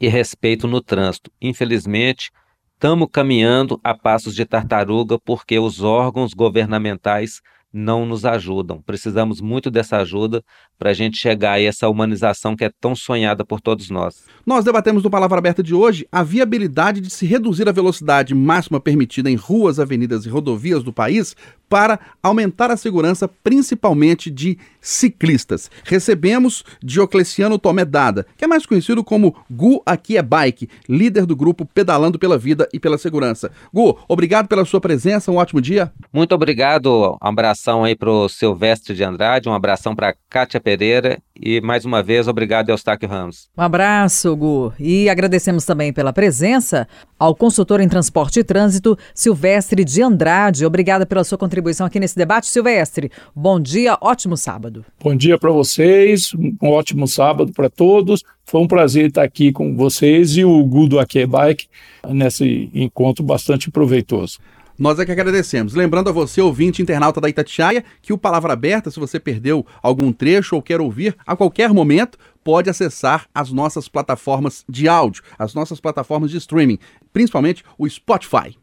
e 0.00 0.08
respeito 0.08 0.66
no 0.66 0.80
trânsito. 0.80 1.30
Infelizmente, 1.40 2.30
estamos 2.74 3.08
caminhando 3.10 3.80
a 3.82 3.94
passos 3.96 4.34
de 4.34 4.44
tartaruga 4.44 5.18
porque 5.18 5.58
os 5.58 5.82
órgãos 5.82 6.34
governamentais 6.34 7.40
não 7.72 8.06
nos 8.06 8.24
ajudam. 8.24 8.80
Precisamos 8.82 9.40
muito 9.40 9.70
dessa 9.70 9.96
ajuda 9.98 10.44
para 10.78 10.90
a 10.90 10.94
gente 10.94 11.16
chegar 11.16 11.52
a 11.52 11.60
essa 11.60 11.88
humanização 11.88 12.56
que 12.56 12.64
é 12.64 12.70
tão 12.80 12.94
sonhada 12.94 13.44
por 13.44 13.60
todos 13.60 13.90
nós. 13.90 14.24
Nós 14.44 14.64
debatemos 14.64 15.02
no 15.02 15.10
Palavra 15.10 15.38
Aberta 15.38 15.62
de 15.62 15.74
hoje 15.74 16.06
a 16.12 16.22
viabilidade 16.22 17.00
de 17.00 17.10
se 17.10 17.26
reduzir 17.26 17.68
a 17.68 17.72
velocidade 17.72 18.34
máxima 18.34 18.80
permitida 18.80 19.30
em 19.30 19.36
ruas, 19.36 19.80
avenidas 19.80 20.26
e 20.26 20.28
rodovias 20.28 20.82
do 20.82 20.92
país 20.92 21.34
para 21.68 21.98
aumentar 22.22 22.70
a 22.70 22.76
segurança, 22.76 23.26
principalmente 23.26 24.30
de 24.30 24.58
ciclistas. 24.80 25.70
Recebemos 25.84 26.62
Diocleciano 26.82 27.58
Tomé 27.58 27.84
Dada, 27.84 28.26
que 28.36 28.44
é 28.44 28.46
mais 28.46 28.66
conhecido 28.66 29.02
como 29.02 29.34
Gu 29.50 29.82
Aqui 29.84 30.16
é 30.16 30.22
Bike, 30.22 30.68
líder 30.88 31.26
do 31.26 31.34
grupo 31.34 31.66
Pedalando 31.66 32.18
pela 32.18 32.38
Vida 32.38 32.68
e 32.72 32.78
pela 32.78 32.98
Segurança. 32.98 33.50
Gu, 33.72 33.98
obrigado 34.06 34.46
pela 34.46 34.64
sua 34.64 34.80
presença, 34.80 35.32
um 35.32 35.36
ótimo 35.36 35.60
dia. 35.60 35.90
Muito 36.12 36.34
obrigado, 36.34 37.18
um 37.20 37.26
abração 37.26 37.82
aí 37.82 37.96
para 37.96 38.10
o 38.10 38.28
Silvestre 38.28 38.94
de 38.94 39.02
Andrade, 39.02 39.48
um 39.48 39.54
abração 39.54 39.96
para 39.96 40.14
Kátia 40.28 40.60
Pereira 40.64 41.18
e 41.38 41.60
mais 41.60 41.84
uma 41.84 42.02
vez 42.02 42.26
obrigado 42.26 42.70
Eustáquio 42.70 43.06
Ramos. 43.06 43.50
Um 43.56 43.60
abraço, 43.62 44.34
Gu. 44.34 44.72
E 44.80 45.10
agradecemos 45.10 45.66
também 45.66 45.92
pela 45.92 46.12
presença 46.12 46.88
ao 47.18 47.34
consultor 47.34 47.80
em 47.80 47.88
transporte 47.88 48.40
e 48.40 48.44
trânsito, 48.44 48.98
Silvestre 49.14 49.84
de 49.84 50.02
Andrade. 50.02 50.64
Obrigada 50.64 51.04
pela 51.04 51.22
sua 51.22 51.36
contribuição 51.36 51.86
aqui 51.86 52.00
nesse 52.00 52.16
debate, 52.16 52.46
Silvestre. 52.46 53.10
Bom 53.36 53.60
dia, 53.60 53.98
ótimo 54.00 54.36
sábado. 54.36 54.84
Bom 55.02 55.14
dia 55.14 55.38
para 55.38 55.50
vocês, 55.50 56.30
um 56.34 56.70
ótimo 56.70 57.06
sábado 57.06 57.52
para 57.52 57.68
todos. 57.68 58.24
Foi 58.46 58.60
um 58.60 58.66
prazer 58.66 59.08
estar 59.08 59.22
aqui 59.22 59.52
com 59.52 59.76
vocês 59.76 60.36
e 60.36 60.44
o 60.44 60.64
Gu 60.64 60.88
do 60.88 60.98
Aqui 60.98 61.26
Bike 61.26 61.66
nesse 62.08 62.70
encontro 62.74 63.22
bastante 63.22 63.70
proveitoso. 63.70 64.38
Nós 64.76 64.98
é 64.98 65.04
que 65.06 65.12
agradecemos. 65.12 65.72
Lembrando 65.72 66.08
a 66.08 66.12
você, 66.12 66.40
ouvinte 66.40 66.82
internauta 66.82 67.20
da 67.20 67.28
Itatiaia, 67.28 67.84
que 68.02 68.12
o 68.12 68.18
Palavra 68.18 68.52
Aberta, 68.52 68.90
se 68.90 68.98
você 68.98 69.20
perdeu 69.20 69.64
algum 69.80 70.12
trecho 70.12 70.56
ou 70.56 70.62
quer 70.62 70.80
ouvir 70.80 71.16
a 71.24 71.36
qualquer 71.36 71.72
momento, 71.72 72.18
pode 72.42 72.68
acessar 72.68 73.28
as 73.32 73.52
nossas 73.52 73.88
plataformas 73.88 74.64
de 74.68 74.88
áudio, 74.88 75.22
as 75.38 75.54
nossas 75.54 75.78
plataformas 75.78 76.30
de 76.30 76.38
streaming, 76.38 76.78
principalmente 77.12 77.64
o 77.78 77.88
Spotify. 77.88 78.56